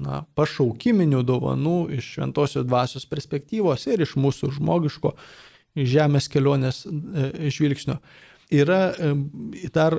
na, 0.00 0.22
pašaukiminių 0.38 1.22
dovanų 1.28 1.76
iš 1.98 2.14
šventosios 2.16 2.64
dvasios 2.66 3.04
perspektyvos 3.08 3.84
ir 3.92 4.00
iš 4.04 4.16
mūsų 4.16 4.54
žmogiško 4.56 5.12
žemės 5.86 6.28
kelionės 6.32 6.84
e, 6.86 7.50
žvilgsnio 7.54 7.98
yra 8.50 8.88
e, 8.92 9.12
dar 9.74 9.98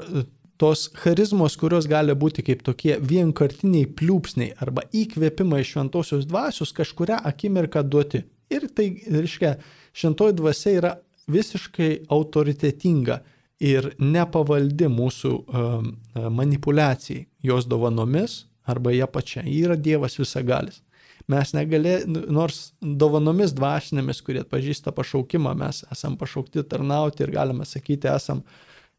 tos 0.60 0.90
charizmos, 1.00 1.56
kurios 1.56 1.88
gali 1.88 2.14
būti 2.20 2.44
kaip 2.44 2.66
tokie 2.68 2.98
vienkartiniai 3.00 3.88
pliūpsniai 3.96 4.58
arba 4.60 4.84
įkvėpimai 4.92 5.62
šventosios 5.64 6.28
dvasios 6.28 6.74
kažkuria 6.76 7.22
akimirką 7.30 7.86
duoti. 7.88 8.26
Ir 8.52 8.66
tai 8.76 8.90
reiškia, 9.08 9.54
šventoji 9.96 10.36
dvasia 10.36 10.74
yra 10.76 10.92
visiškai 11.32 11.92
autoritetinga 12.12 13.22
ir 13.64 13.92
nepavaldi 14.02 14.90
mūsų 14.92 15.32
um, 15.38 15.90
manipulacijai, 16.36 17.28
jos 17.44 17.68
dovanomis 17.70 18.44
arba 18.68 18.92
ją 18.96 19.08
pačią. 19.08 19.46
Ji 19.48 19.64
yra 19.68 19.78
Dievas 19.80 20.18
visagalis. 20.20 20.82
Mes 21.30 21.52
negalė, 21.54 22.00
nors 22.10 22.72
dovanomis 22.82 23.54
dvasinėmis, 23.54 24.24
kurie 24.26 24.42
atpažįsta 24.42 24.94
pašaukimą, 24.98 25.54
mes 25.60 25.84
esam 25.94 26.16
pašaukti 26.18 26.64
tarnauti 26.66 27.26
ir 27.26 27.36
galime 27.36 27.68
sakyti, 27.70 28.10
esam 28.10 28.42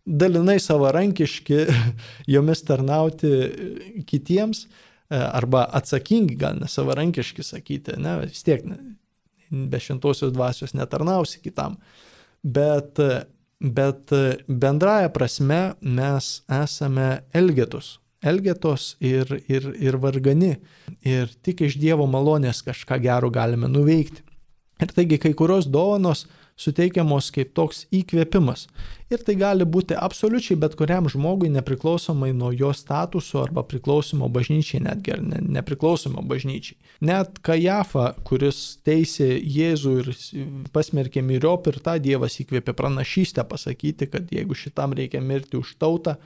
dalinai 0.06 0.60
savarankiški 0.62 1.58
jomis 2.34 2.62
tarnauti 2.68 3.32
kitiems 4.06 4.62
e, 4.64 4.70
arba 5.18 5.66
atsakingi, 5.80 6.38
gal 6.38 6.60
nesavarankiški 6.62 7.44
sakyti, 7.46 7.98
ne, 7.98 8.16
vis 8.22 8.46
tiek 8.46 8.62
be 9.50 9.80
šventosios 9.80 10.32
dvasios 10.32 10.74
netarnausi 10.74 11.40
kitam. 11.42 11.76
Bet, 12.42 13.00
bet 13.60 14.14
bendraja 14.48 15.10
prasme 15.12 15.62
mes 15.82 16.30
esame 16.62 17.08
elgetus. 17.34 17.98
Elgetos 18.22 18.94
ir, 19.00 19.40
ir, 19.48 19.72
ir 19.80 19.98
vargani. 20.00 20.54
Ir 21.06 21.30
tik 21.44 21.62
iš 21.64 21.78
Dievo 21.80 22.06
malonės 22.10 22.60
kažką 22.66 23.00
gero 23.00 23.30
galime 23.32 23.70
nuveikti. 23.70 24.24
Ir 24.80 24.92
taigi 24.96 25.18
kai 25.20 25.32
kurios 25.36 25.68
dovanos 25.68 26.26
suteikiamos 26.60 27.30
kaip 27.32 27.52
toks 27.56 27.84
įkvėpimas. 27.94 28.66
Ir 29.10 29.22
tai 29.26 29.34
gali 29.40 29.64
būti 29.64 29.96
absoliučiai 29.96 30.58
bet 30.60 30.76
kuriam 30.78 31.08
žmogui 31.10 31.50
nepriklausomai 31.54 32.30
nuo 32.36 32.50
jo 32.54 32.70
statuso 32.76 33.40
arba 33.42 33.64
priklausimo 33.66 34.28
bažnyčiai, 34.32 34.82
netgi 34.84 35.14
ar 35.16 35.24
ne, 35.24 35.40
nepriklausimo 35.58 36.22
bažnyčiai. 36.30 36.76
Net 37.08 37.40
Kajafa, 37.46 38.10
kuris 38.28 38.60
teisė 38.86 39.32
Jėzų 39.40 39.94
ir 40.02 40.12
pasmerkė 40.74 41.24
myriop 41.24 41.70
ir 41.72 41.80
tą 41.84 41.96
Dievas 42.02 42.36
įkvėpė 42.44 42.76
pranašystę 42.76 43.46
pasakyti, 43.48 44.10
kad 44.12 44.28
jeigu 44.32 44.56
šitam 44.56 44.94
reikia 44.96 45.24
mirti 45.24 45.58
už 45.60 45.74
tautą, 45.80 46.18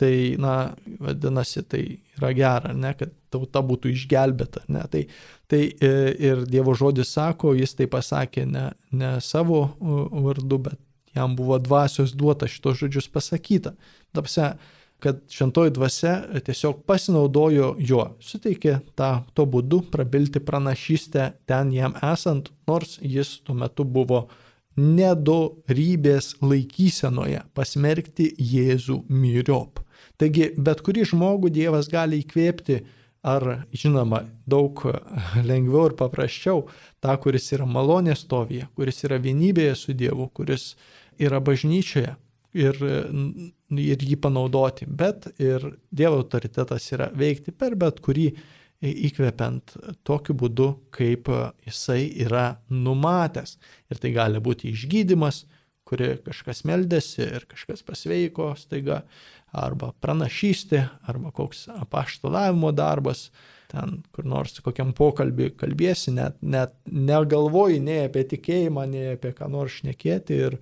tai, 0.00 0.12
na, 0.40 0.54
vadinasi, 1.02 1.62
tai 1.68 1.82
yra 2.16 2.32
gera, 2.36 2.72
ne, 2.76 2.94
kad 2.96 3.12
tauta 3.32 3.62
būtų 3.66 3.92
išgelbėta. 3.94 4.64
Ne, 4.72 4.84
tai, 4.92 5.04
tai 5.50 5.62
e, 5.70 5.92
ir 6.30 6.44
Dievo 6.48 6.74
žodis 6.78 7.12
sako, 7.16 7.54
jis 7.58 7.76
tai 7.78 7.88
pasakė 7.90 8.46
ne, 8.48 8.70
ne 8.96 9.14
savo 9.24 9.62
vardu, 9.80 10.60
bet 10.70 10.80
jam 11.16 11.36
buvo 11.36 11.58
dvasios 11.62 12.14
duota 12.16 12.48
šitos 12.48 12.80
žodžius 12.80 13.10
pasakyta. 13.12 13.74
Tapse, 14.16 14.52
kad 15.00 15.20
šventoji 15.32 15.72
dvasia 15.76 16.14
tiesiog 16.44 16.82
pasinaudojo 16.88 17.72
juo, 17.80 18.04
suteikė 18.20 18.78
tą 18.98 19.10
to 19.34 19.46
būdu 19.48 19.82
prabilti 19.92 20.42
pranašystę 20.44 21.30
ten 21.48 21.72
jam 21.72 21.96
esant, 22.04 22.50
nors 22.68 22.98
jis 23.00 23.38
tuo 23.44 23.56
metu 23.56 23.84
buvo 23.84 24.26
nedorybės 24.80 26.34
laikysenoje 26.44 27.42
pasmerkti 27.56 28.30
Jėzų 28.38 29.02
myriop. 29.08 29.80
Taigi 30.20 30.50
bet 30.60 30.82
kurį 30.84 31.06
žmogų 31.14 31.48
Dievas 31.54 31.88
gali 31.88 32.20
įkvėpti, 32.20 32.80
ar 33.24 33.66
žinoma, 33.76 34.22
daug 34.48 34.80
lengviau 35.50 35.88
ir 35.90 35.96
paprasčiau, 35.96 36.66
tą, 37.00 37.16
kuris 37.22 37.50
yra 37.56 37.68
malonės 37.68 38.24
stovyje, 38.26 38.68
kuris 38.76 39.04
yra 39.08 39.20
vienybėje 39.22 39.76
su 39.80 39.96
Dievu, 39.96 40.28
kuris 40.36 40.74
yra 41.20 41.40
bažnyčioje 41.44 42.14
ir, 42.56 42.80
ir 43.70 44.06
jį 44.06 44.16
panaudoti. 44.20 44.88
Bet 44.88 45.30
ir 45.40 45.66
Dievo 45.90 46.20
autoritetas 46.22 46.88
yra 46.94 47.10
veikti 47.16 47.52
per 47.56 47.76
bet 47.80 48.00
kurį 48.04 48.30
įkvepiant 48.80 49.74
tokiu 50.08 50.34
būdu, 50.40 50.70
kaip 50.94 51.28
jisai 51.66 52.06
yra 52.24 52.54
numatęs. 52.72 53.58
Ir 53.92 54.00
tai 54.00 54.12
gali 54.16 54.40
būti 54.40 54.72
išgydymas, 54.72 55.44
kuri 55.90 56.14
kažkas 56.22 56.62
meldėsi 56.68 57.24
ir 57.26 57.46
kažkas 57.50 57.82
pasveiko 57.86 58.52
staiga, 58.58 59.02
arba 59.50 59.90
pranašystė, 60.02 60.84
arba 61.10 61.32
koks 61.34 61.66
apaštalavimo 61.74 62.70
darbas, 62.76 63.28
ten 63.70 64.00
kur 64.14 64.26
nors 64.26 64.58
kokiam 64.64 64.92
pokalbį 64.96 65.50
kalbėsi, 65.58 66.14
net, 66.14 66.38
net 66.42 66.74
negalvoji 66.86 67.80
nei 67.82 68.04
apie 68.06 68.24
tikėjimą, 68.30 68.86
nei 68.90 69.16
apie 69.16 69.34
ką 69.36 69.50
nors 69.50 69.80
šnekėti 69.80 70.38
ir, 70.46 70.56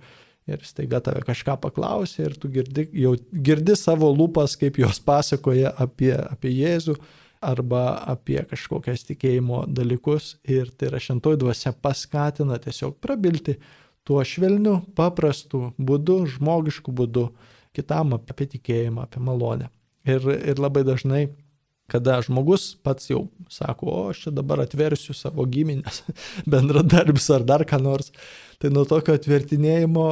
ir 0.49 0.65
staiga 0.65 1.01
tave 1.05 1.23
kažką 1.25 1.57
paklausė 1.61 2.27
ir 2.27 2.37
tu 2.41 2.51
girdi, 2.53 2.87
jau 3.03 3.15
girdi 3.31 3.77
savo 3.77 4.11
lūpas, 4.13 4.57
kaip 4.59 4.81
jos 4.81 5.01
pasakoja 5.05 5.73
apie, 5.77 6.13
apie 6.17 6.53
Jėzų 6.53 6.97
arba 7.45 7.83
apie 8.09 8.41
kažkokias 8.49 9.05
tikėjimo 9.07 9.63
dalykus 9.71 10.33
ir 10.49 10.73
tai 10.75 10.89
yra 10.89 10.99
šentoji 11.01 11.39
dvasia 11.39 11.71
paskatina 11.71 12.57
tiesiog 12.59 12.97
prabilti 12.99 13.55
tuo 14.09 14.23
švelniu, 14.25 14.79
paprastu 14.97 15.69
būdu, 15.77 16.23
žmogišku 16.33 16.89
būdu 16.95 17.27
kitam 17.77 18.15
apie 18.17 18.47
tikėjimą, 18.55 19.05
apie 19.05 19.21
malonę. 19.21 19.69
Ir, 20.09 20.25
ir 20.33 20.57
labai 20.57 20.81
dažnai, 20.87 21.27
kada 21.89 22.15
žmogus 22.25 22.71
pats 22.85 23.11
jau 23.11 23.27
sako, 23.53 23.89
o 23.91 23.99
aš 24.09 24.23
čia 24.23 24.33
dabar 24.33 24.63
atversiu 24.63 25.13
savo 25.13 25.45
giminės, 25.49 26.01
bendradarbius 26.49 27.29
ar 27.35 27.45
dar 27.45 27.65
ką 27.69 27.77
nors, 27.83 28.09
tai 28.57 28.71
nuo 28.73 28.87
tokio 28.89 29.13
atvertinėjimo, 29.17 30.07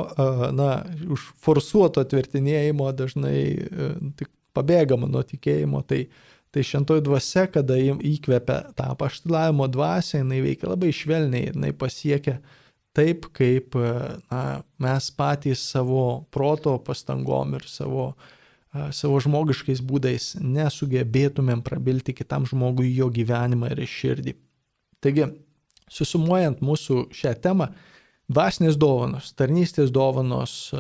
na, 0.58 0.70
už 1.18 1.26
forsuoto 1.42 2.04
atvertinėjimo 2.06 2.92
dažnai 2.98 3.40
e, 3.50 3.90
tik 4.22 4.30
pabėgama 4.58 5.10
nuo 5.10 5.26
tikėjimo. 5.26 5.82
Tai, 5.90 6.04
tai 6.54 6.68
šentoji 6.70 7.02
dvasia, 7.10 7.48
kada 7.50 7.82
įkvepia 7.82 8.62
tą 8.78 8.94
paštilavimo 9.02 9.66
dvasę, 9.74 10.22
jinai 10.22 10.44
veikia 10.46 10.70
labai 10.70 10.94
švelniai 10.96 11.50
jinai 11.50 11.74
pasiekia 11.78 12.38
uh, 12.38 12.64
taip, 12.98 13.30
kaip 13.38 13.78
na, 13.78 14.42
mes 14.82 15.10
patys 15.14 15.62
savo 15.72 16.26
proto 16.34 16.74
pastangom 16.84 17.54
ir 17.60 17.68
savo, 17.70 18.08
savo 18.96 19.20
žmogiškais 19.24 19.84
būdais 19.86 20.32
nesugebėtumėm 20.42 21.62
prabilti 21.66 22.16
kitam 22.18 22.48
žmogui 22.50 22.90
jo 22.96 23.12
gyvenimą 23.14 23.70
ir 23.76 23.84
širdį. 23.88 24.34
Taigi, 25.06 25.30
susumuojant 25.94 26.64
mūsų 26.66 27.08
šią 27.14 27.36
temą, 27.44 27.70
dvasinės 28.28 28.76
dovanos, 28.82 29.32
tarnystės 29.38 29.94
dovanos 29.94 30.74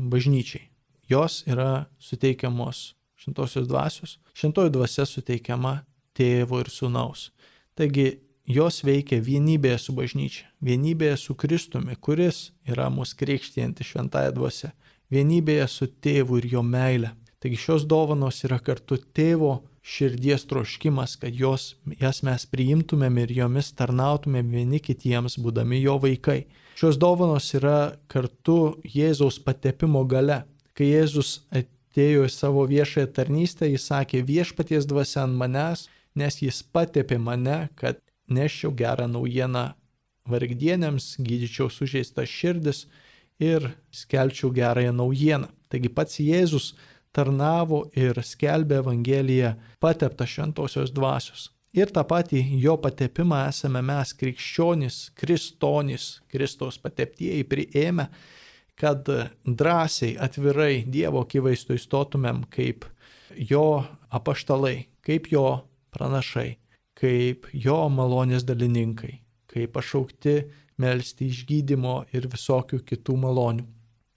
bažnyčiai, 0.00 0.64
jos 1.12 1.42
yra 1.46 1.84
suteikiamos 2.02 2.94
šintosios 3.22 3.68
dvasios, 3.70 4.16
šintoji 4.34 4.72
dvasia 4.74 5.06
suteikiama 5.06 5.76
tėvo 6.16 6.58
ir 6.64 6.72
sunaus. 6.72 7.28
Taigi 7.78 8.16
jos 8.46 8.82
veikia 8.84 9.20
vienybėje 9.22 9.78
su 9.78 9.94
bažnyčia, 9.96 10.46
vienybėje 10.60 11.16
su 11.20 11.34
Kristumi, 11.38 11.96
kuris 11.96 12.50
yra 12.66 12.88
mūsų 12.90 13.18
krikštijanti 13.22 13.86
šventąją 13.86 14.32
dvasę, 14.36 14.72
vienybėje 15.12 15.68
su 15.68 15.86
tėvu 15.86 16.40
ir 16.40 16.48
jo 16.56 16.62
meile. 16.62 17.12
Taigi 17.42 17.58
šios 17.58 17.86
dovanos 17.90 18.42
yra 18.46 18.60
kartu 18.62 18.98
tėvo 19.14 19.62
širdies 19.82 20.46
troškimas, 20.46 21.16
kad 21.18 21.34
jos, 21.34 21.74
jas 21.98 22.22
mes 22.22 22.44
priimtumėm 22.46 23.18
ir 23.24 23.32
jomis 23.34 23.72
tarnautumėm 23.74 24.52
vieni 24.54 24.78
kitiems, 24.78 25.38
būdami 25.42 25.80
jo 25.82 25.98
vaikai. 26.02 26.44
Šios 26.78 26.98
dovanos 27.02 27.50
yra 27.58 27.96
kartu 28.08 28.76
Jėzaus 28.86 29.40
patepimo 29.42 30.04
gale. 30.06 30.44
Kai 30.78 30.92
Jėzus 30.92 31.42
atėjo 31.50 32.28
į 32.28 32.30
savo 32.32 32.62
viešąją 32.70 33.10
tarnystę, 33.12 33.68
jis 33.68 33.90
sakė 33.90 34.22
viešpaties 34.24 34.86
dvasia 34.88 35.26
ant 35.26 35.36
manęs, 35.38 35.88
nes 36.14 36.38
jis 36.40 36.62
patepė 36.62 37.18
mane, 37.18 37.66
kad 37.74 37.98
neščiau 38.32 38.72
gerą 38.76 39.08
naujieną 39.10 39.70
vargdienėms, 40.28 41.16
gydyčiau 41.18 41.70
sužeistas 41.70 42.30
širdis 42.30 42.86
ir 43.42 43.72
skelčiau 43.90 44.52
gerąją 44.54 44.92
naujieną. 44.94 45.48
Taigi 45.72 45.88
pats 45.88 46.20
Jėzus 46.20 46.72
tarnavo 47.12 47.86
ir 47.96 48.18
skelbė 48.24 48.80
Evangeliją 48.82 49.56
pateptą 49.80 50.26
šventosios 50.28 50.92
dvasios. 50.94 51.50
Ir 51.72 51.88
tą 51.88 52.04
patį 52.04 52.42
jo 52.60 52.76
patepimą 52.76 53.46
esame 53.48 53.80
mes 53.80 54.12
krikščionys, 54.20 55.06
kristonys, 55.16 56.20
Kristaus 56.28 56.76
pateptieji 56.76 57.46
priėmę, 57.48 58.10
kad 58.76 59.08
drąsiai, 59.44 60.18
atvirai 60.20 60.82
Dievo 60.84 61.22
akivaizdu 61.24 61.78
įstotumėm 61.78 62.44
kaip 62.52 62.84
jo 63.36 63.84
apaštalai, 64.12 64.88
kaip 65.00 65.30
jo 65.32 65.46
pranašai, 65.96 66.58
kaip 67.02 67.48
jo 67.52 67.76
malonės 67.90 68.46
dalininkai, 68.46 69.16
kaip 69.50 69.74
pašaukti 69.74 70.36
melstį 70.82 71.28
išgydymo 71.34 71.96
ir 72.14 72.28
visokių 72.30 72.82
kitų 72.86 73.18
malonių. 73.24 73.66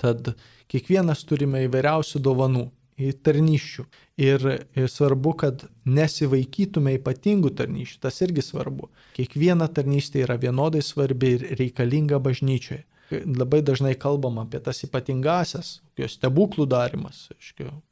Tad 0.02 0.36
kiekvienas 0.70 1.24
turime 1.26 1.64
įvairiausių 1.66 2.22
dovanų 2.22 2.68
tarnyščių. 2.96 3.86
Ir 4.24 4.46
svarbu, 4.88 5.34
kad 5.36 5.66
nesivaikytume 5.86 6.96
ypatingų 7.00 7.52
tarnyščių, 7.58 8.00
tas 8.06 8.22
irgi 8.24 8.44
svarbu. 8.46 8.90
Kiekviena 9.18 9.68
tarnystė 9.68 10.24
yra 10.24 10.38
vienodai 10.40 10.84
svarbi 10.86 11.36
ir 11.36 11.48
reikalinga 11.60 12.20
bažnyčioje. 12.20 12.86
Labai 13.12 13.62
dažnai 13.62 13.94
kalbam 14.02 14.40
apie 14.42 14.58
tas 14.66 14.80
ypatingasias, 14.88 15.80
jos 16.00 16.16
stebuklų 16.18 16.66
darimas, 16.70 17.28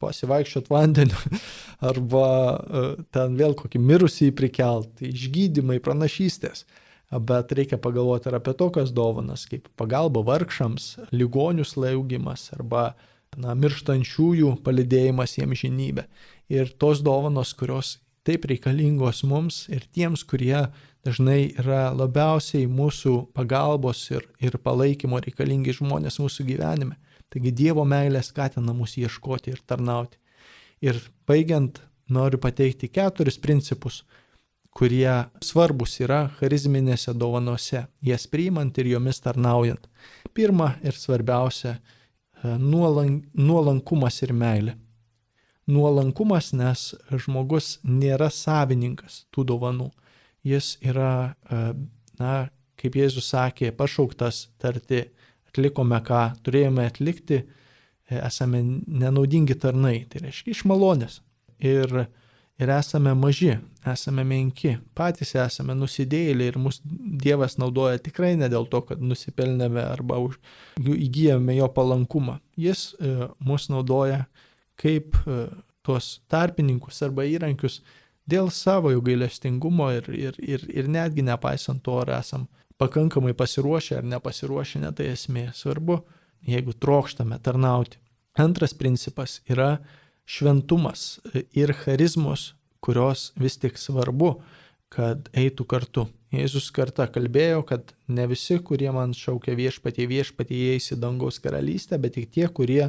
pasivaikščiot 0.01 0.71
vandeniu, 0.73 1.19
arba 1.91 2.25
e, 2.25 2.83
ten 3.13 3.37
vėl 3.37 3.53
kokį 3.59 3.81
mirusį 3.81 4.31
prikelti, 4.37 5.11
išgydymai, 5.13 5.77
pranašystės. 5.83 6.65
Bet 7.13 7.51
reikia 7.53 7.77
pagalvoti 7.77 8.31
ir 8.31 8.39
apie 8.39 8.55
tokias 8.57 8.89
dovanas, 8.95 9.45
kaip 9.45 9.67
pagalba 9.77 10.23
vargšams, 10.25 11.11
ligonių 11.13 11.65
slaugimas 11.67 12.47
arba 12.55 12.95
na, 13.37 13.53
mirštančiųjų 13.53 14.55
palidėjimas 14.65 15.37
jiems 15.37 15.61
žinybę. 15.61 16.07
Ir 16.49 16.73
tos 16.81 17.03
dovanos, 17.05 17.53
kurios 17.53 17.99
taip 18.25 18.47
reikalingos 18.49 19.21
mums 19.29 19.67
ir 19.69 19.85
tiems, 19.93 20.23
kurie 20.25 20.71
dažnai 21.03 21.53
yra 21.59 21.91
labiausiai 21.95 22.67
mūsų 22.71 23.15
pagalbos 23.35 24.05
ir, 24.11 24.25
ir 24.39 24.57
palaikymo 24.63 25.19
reikalingi 25.23 25.75
žmonės 25.79 26.19
mūsų 26.23 26.47
gyvenime. 26.47 26.97
Taigi 27.33 27.51
Dievo 27.51 27.83
meilė 27.85 28.21
skatina 28.23 28.75
mus 28.77 28.95
ieškoti 28.97 29.53
ir 29.55 29.61
tarnauti. 29.67 30.19
Ir 30.83 30.99
baigiant, 31.27 31.79
noriu 32.11 32.37
pateikti 32.37 32.89
keturis 32.91 33.39
principus, 33.41 34.03
kurie 34.73 35.25
svarbus 35.41 35.99
yra 36.01 36.27
charizminėse 36.39 37.13
dovanose, 37.17 37.85
jas 38.01 38.27
priimant 38.27 38.77
ir 38.77 38.91
jomis 38.93 39.21
tarnaujant. 39.23 39.87
Pirma 40.33 40.73
ir 40.83 40.97
svarbiausia 40.97 41.77
nuolank, 42.43 43.27
nuolankumas 43.33 44.21
ir 44.25 44.33
meilė. 44.33 44.77
Nuolankumas, 45.69 46.51
nes 46.57 46.89
žmogus 47.07 47.77
nėra 47.87 48.27
savininkas 48.33 49.23
tų 49.31 49.45
dovanų. 49.53 49.91
Jis 50.43 50.77
yra, 50.83 51.35
e, 51.49 51.61
na, 52.19 52.33
kaip 52.79 52.97
Jėzus 52.99 53.29
sakė, 53.31 53.71
pašauktas 53.77 54.47
tarti, 54.59 55.05
atlikome 55.47 55.99
ką 56.03 56.23
turėjome 56.43 56.87
atlikti, 56.89 57.43
e, 57.43 58.17
esame 58.19 58.63
nenaudingi 58.63 59.55
tarnai, 59.59 60.03
tai 60.11 60.25
reiškia 60.25 60.55
iš 60.55 60.65
malonės. 60.69 61.21
Ir 61.63 62.05
ir 62.61 62.69
esame 62.69 63.13
maži, 63.17 63.55
esame 63.93 64.23
menki, 64.27 64.75
patys 64.97 65.33
esame 65.39 65.75
nusidėjėliai 65.77 66.53
ir 66.53 66.59
mus 66.61 66.79
Dievas 66.83 67.57
naudoja 67.61 68.01
tikrai 68.03 68.33
ne 68.39 68.49
dėl 68.51 68.67
to, 68.69 68.83
kad 68.87 69.01
nusipelnėme 69.01 69.81
arba 69.83 70.19
už, 70.21 70.37
įgyjame 70.79 71.57
jo 71.57 71.69
palankumą. 71.73 72.39
Jis 72.59 72.91
e, 72.99 73.29
mus 73.43 73.69
naudoja 73.73 74.25
kaip 74.79 75.17
e, 75.25 75.47
tuos 75.85 76.15
tarpininkus 76.31 77.01
arba 77.05 77.25
įrankius 77.27 77.81
dėl 78.29 78.49
savo 78.51 78.91
jų 78.93 79.03
gailestingumo 79.09 79.89
ir, 79.97 80.09
ir, 80.13 80.39
ir, 80.39 80.65
ir 80.69 80.89
netgi 80.91 81.25
nepaisant 81.25 81.83
to, 81.83 81.99
ar 82.03 82.13
esam 82.19 82.47
pakankamai 82.81 83.33
pasiruošę 83.37 83.99
ar 83.99 84.07
nepasiruošę, 84.15 84.81
ne 84.83 84.91
tai 84.95 85.11
esmė. 85.13 85.49
Svarbu, 85.55 86.01
jeigu 86.47 86.73
trokštame 86.73 87.39
tarnauti. 87.43 87.99
Antras 88.39 88.73
principas 88.73 89.41
yra 89.49 89.77
šventumas 90.25 91.21
ir 91.53 91.73
charizmos, 91.83 92.53
kurios 92.83 93.31
vis 93.39 93.59
tik 93.61 93.77
svarbu, 93.77 94.35
kad 94.93 95.29
eitų 95.37 95.65
kartu. 95.69 96.07
Jėzus 96.33 96.71
kartą 96.73 97.05
kalbėjo, 97.13 97.61
kad 97.69 97.93
ne 98.09 98.25
visi, 98.29 98.57
kurie 98.65 98.89
man 98.93 99.13
šaukia 99.13 99.53
viešpatie 99.57 100.07
viešpatie, 100.09 100.57
įeis 100.69 100.89
į 100.95 100.97
dangaus 101.01 101.37
karalystę, 101.41 101.99
bet 102.01 102.15
tik 102.17 102.31
tie, 102.33 102.47
kurie 102.49 102.87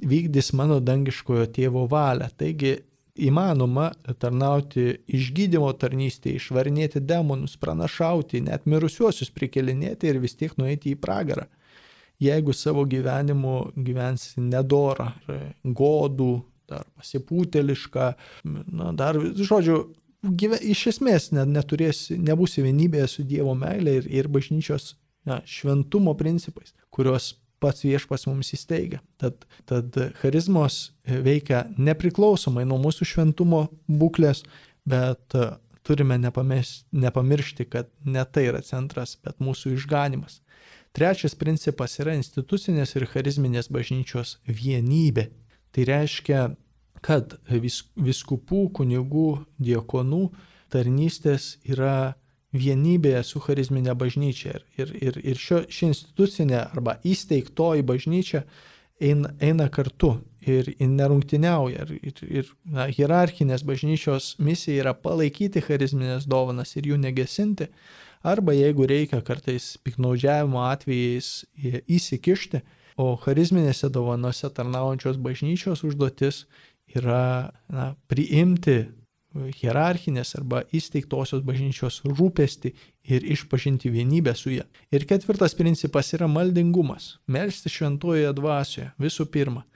vykdys 0.00 0.52
mano 0.58 0.80
dangiškojo 0.82 1.46
tėvo 1.54 1.84
valią. 1.90 2.26
Taigi 2.38 2.74
įmanoma 3.18 3.90
tarnauti 4.22 5.00
išgydymo 5.10 5.70
tarnystėje, 5.80 6.40
išvarinėti 6.40 7.02
demonus, 7.04 7.56
pranašauti, 7.60 8.42
net 8.46 8.66
mirusiuosius 8.70 9.32
prikelinėti 9.34 10.10
ir 10.10 10.20
vis 10.22 10.36
tiek 10.38 10.54
nueiti 10.60 10.94
į 10.94 11.00
pragarą. 11.00 11.46
Jeigu 12.20 12.52
savo 12.52 12.84
gyvenimu 12.84 13.72
gyvensi 13.80 14.42
nedorą, 14.44 15.08
godų, 15.64 16.32
ar 16.70 16.84
pasipūteliška, 17.00 18.10
na, 18.44 18.92
dar, 18.94 19.18
žodžiu, 19.18 19.80
gyve, 20.22 20.60
iš 20.60 20.86
esmės 20.94 21.30
net 21.34 21.50
neturėsi, 21.50 22.18
nebūsi 22.20 22.64
vienybėje 22.66 23.08
su 23.08 23.26
Dievo 23.26 23.56
meilė 23.58 24.00
ir, 24.02 24.10
ir 24.20 24.28
bažnyčios 24.32 24.94
na, 25.26 25.40
šventumo 25.48 26.14
principais, 26.18 26.74
kurios 26.92 27.34
pats 27.60 27.84
viešpas 27.84 28.26
mums 28.28 28.52
įsteigia. 28.56 29.00
Tad, 29.20 29.44
tad 29.68 29.96
charizmos 30.20 30.90
veikia 31.04 31.66
nepriklausomai 31.78 32.66
nuo 32.68 32.80
mūsų 32.82 33.08
šventumo 33.12 33.66
būklės, 33.88 34.44
bet 34.88 35.36
e, 35.36 35.50
turime 35.86 36.18
nepamiršti, 36.20 37.66
kad 37.70 37.90
ne 38.04 38.24
tai 38.24 38.48
yra 38.50 38.62
centras, 38.64 39.16
bet 39.24 39.40
mūsų 39.44 39.74
išganimas. 39.76 40.40
Trečias 40.96 41.36
principas 41.38 42.00
yra 42.02 42.16
institucinės 42.18 42.96
ir 42.98 43.06
charizminės 43.12 43.70
bažnyčios 43.70 44.38
vienybė. 44.48 45.28
Tai 45.70 45.84
reiškia, 45.86 46.40
kad 47.04 47.36
vis, 47.62 47.84
viskupų, 47.94 48.64
kunigų, 48.80 49.28
diekonų 49.62 50.24
tarnystės 50.70 51.54
yra 51.66 52.16
vienybėje 52.56 53.22
su 53.26 53.42
charizminė 53.44 53.94
bažnyčia. 53.98 54.58
Ir, 54.80 54.92
ir, 54.98 55.20
ir 55.22 55.38
šio, 55.38 55.62
ši 55.70 55.90
institucinė 55.90 56.64
arba 56.64 56.96
įsteigtoji 57.06 57.86
bažnyčia 57.86 58.42
eina, 59.00 59.32
eina 59.40 59.68
kartu 59.72 60.16
ir 60.42 60.72
nerungtiniauja. 60.80 61.86
Ir, 61.86 61.94
ir, 62.10 62.26
ir 62.40 62.50
na, 62.64 62.88
hierarchinės 62.90 63.64
bažnyčios 63.66 64.34
misija 64.42 64.84
yra 64.84 64.96
palaikyti 64.96 65.62
charizminės 65.64 66.26
dovanas 66.30 66.76
ir 66.76 66.90
jų 66.90 67.00
negesinti. 67.00 67.70
Arba 68.26 68.52
jeigu 68.52 68.84
reikia 68.84 69.22
kartais 69.24 69.78
piknaudžiavimo 69.86 70.60
atvejais 70.68 71.40
įsikišti, 71.88 72.60
O 73.00 73.14
charizminėse 73.20 73.88
dovanose 73.92 74.48
tarnaujančios 74.52 75.18
bažnyčios 75.24 75.84
užduotis 75.86 76.44
yra 76.96 77.52
na, 77.70 77.92
priimti 78.10 78.90
hierarchinės 79.34 80.34
arba 80.38 80.62
įsteigtosios 80.74 81.42
bažnyčios 81.46 82.00
rūpesti 82.06 82.72
ir 83.10 83.26
išpažinti 83.34 83.90
vienybę 83.92 84.34
su 84.36 84.52
ją. 84.54 84.64
Ir 84.90 85.06
ketvirtas 85.06 85.54
principas 85.58 86.12
yra 86.16 86.28
maldingumas. 86.30 87.18
Melsti 87.26 87.72
šventojoje 87.72 88.32
dvasioje 88.36 88.90
visų 89.00 89.28
pirma. 89.30 89.66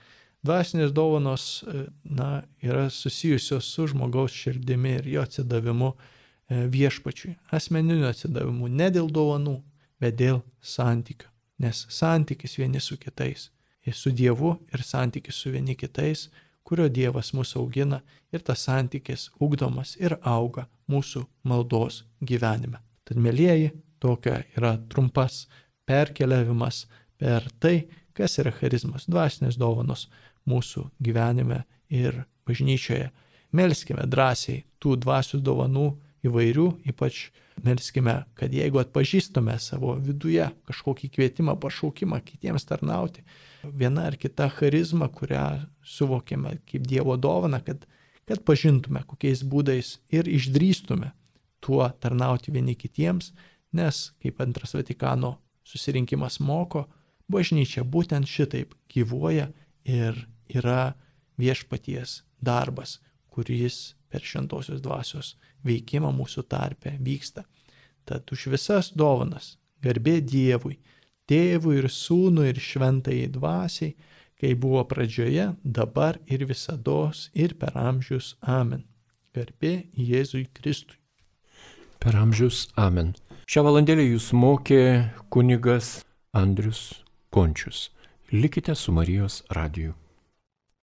Dvasinės 0.45 0.91
dovanos 0.93 1.63
na, 2.03 2.43
yra 2.61 2.89
susijusios 2.93 3.65
su 3.65 3.87
žmogaus 3.89 4.35
širdimi 4.35 4.99
ir 4.99 5.07
jo 5.15 5.23
atsidavimu 5.25 5.93
e, 5.95 6.65
viešpačiui. 6.69 7.33
Asmeniniu 7.55 8.05
atsidavimu 8.11 8.69
ne 8.69 8.91
dėl 8.93 9.09
dovanų, 9.09 9.61
bet 9.97 10.19
dėl 10.21 10.43
santykių 10.61 11.31
nes 11.57 11.85
santykis 11.89 12.57
vieni 12.57 12.79
su 12.79 12.97
kitais, 12.97 13.49
su 13.93 14.11
Dievu 14.11 14.55
ir 14.73 14.83
santykis 14.83 15.35
su 15.35 15.51
vieni 15.51 15.75
kitais, 15.75 16.29
kurio 16.65 16.87
Dievas 16.89 17.31
mūsų 17.37 17.61
augina 17.61 18.01
ir 18.33 18.43
tas 18.45 18.65
santykis 18.65 19.29
ugdomas 19.39 19.95
ir 20.01 20.17
auga 20.21 20.65
mūsų 20.91 21.25
maldos 21.45 22.03
gyvenime. 22.21 22.81
Tad, 23.05 23.19
mėlyjeji, 23.21 23.71
tokia 24.01 24.41
yra 24.57 24.75
trumpas 24.89 25.45
perkeliavimas 25.85 26.85
per 27.21 27.45
tai, 27.61 27.85
kas 28.15 28.39
yra 28.41 28.53
charizmas, 28.55 29.05
dvasinės 29.09 29.59
dovanos 29.61 30.07
mūsų 30.49 30.89
gyvenime 31.03 31.63
ir 31.89 32.23
bažnyčioje. 32.47 33.11
melskime 33.55 34.03
drąsiai 34.03 34.65
tų 34.83 34.97
dvasių 34.99 35.39
dovanų 35.39 35.85
įvairių, 36.27 36.67
ypač 36.91 37.29
melskime, 37.63 38.25
kad 38.35 38.53
jeigu 38.53 38.81
atpažįstume 38.81 39.55
savo 39.59 39.95
viduje 39.95 40.49
kažkokį 40.67 41.09
kvietimą, 41.15 41.55
pašaukimą 41.61 42.19
kitiems 42.25 42.65
tarnauti, 42.67 43.23
viena 43.73 44.07
ar 44.09 44.17
kita 44.19 44.49
charizma, 44.53 45.09
kurią 45.09 45.65
suvokėme 45.85 46.57
kaip 46.69 46.85
Dievo 46.87 47.17
dovana, 47.17 47.61
kad, 47.63 47.85
kad 48.27 48.43
pažintume, 48.47 49.03
kokiais 49.07 49.43
būdais 49.43 49.97
ir 50.13 50.29
išdrįstume 50.29 51.11
tuo 51.65 51.87
tarnauti 51.99 52.53
vieni 52.53 52.75
kitiems, 52.77 53.31
nes, 53.75 54.11
kaip 54.21 54.41
antras 54.43 54.75
Vatikano 54.77 55.35
susirinkimas 55.65 56.39
moko, 56.39 56.85
bažnyčia 57.31 57.83
būtent 57.83 58.29
šitaip 58.29 58.75
gyvuoja 58.91 59.49
ir 59.83 60.27
yra 60.47 60.93
viešpaties 61.41 62.21
darbas, 62.39 62.99
kuris 63.33 63.95
per 64.09 64.23
šventosios 64.23 64.81
dvasios 64.81 65.35
veikimą 65.65 66.11
mūsų 66.15 66.45
tarpe 66.47 66.95
vyksta. 67.01 67.43
Tad 68.05 68.29
už 68.31 68.47
visas 68.53 68.91
dovanas 68.93 69.55
garbė 69.83 70.19
Dievui, 70.21 70.77
Tėvui 71.25 71.79
ir 71.81 71.87
Sūnui 71.89 72.51
ir 72.51 72.59
Šventai 72.61 73.23
Dvasiai, 73.33 73.95
kai 74.37 74.53
buvo 74.53 74.83
pradžioje, 74.85 75.55
dabar 75.63 76.19
ir 76.27 76.45
visada 76.45 77.11
ir 77.33 77.55
per 77.57 77.73
amžius. 77.73 78.35
Amen. 78.41 78.85
Garbė 79.33 79.89
Jėzui 79.97 80.45
Kristui. 80.53 80.99
Per 81.99 82.15
amžius. 82.15 82.67
Amen. 82.77 83.15
Šią 83.49 83.65
valandėlę 83.65 84.05
jūs 84.05 84.31
mokė 84.33 85.11
kunigas 85.33 86.03
Andrius 86.33 87.03
Končius. 87.33 87.89
Likite 88.31 88.75
su 88.75 88.91
Marijos 88.91 89.43
radiju. 89.49 89.93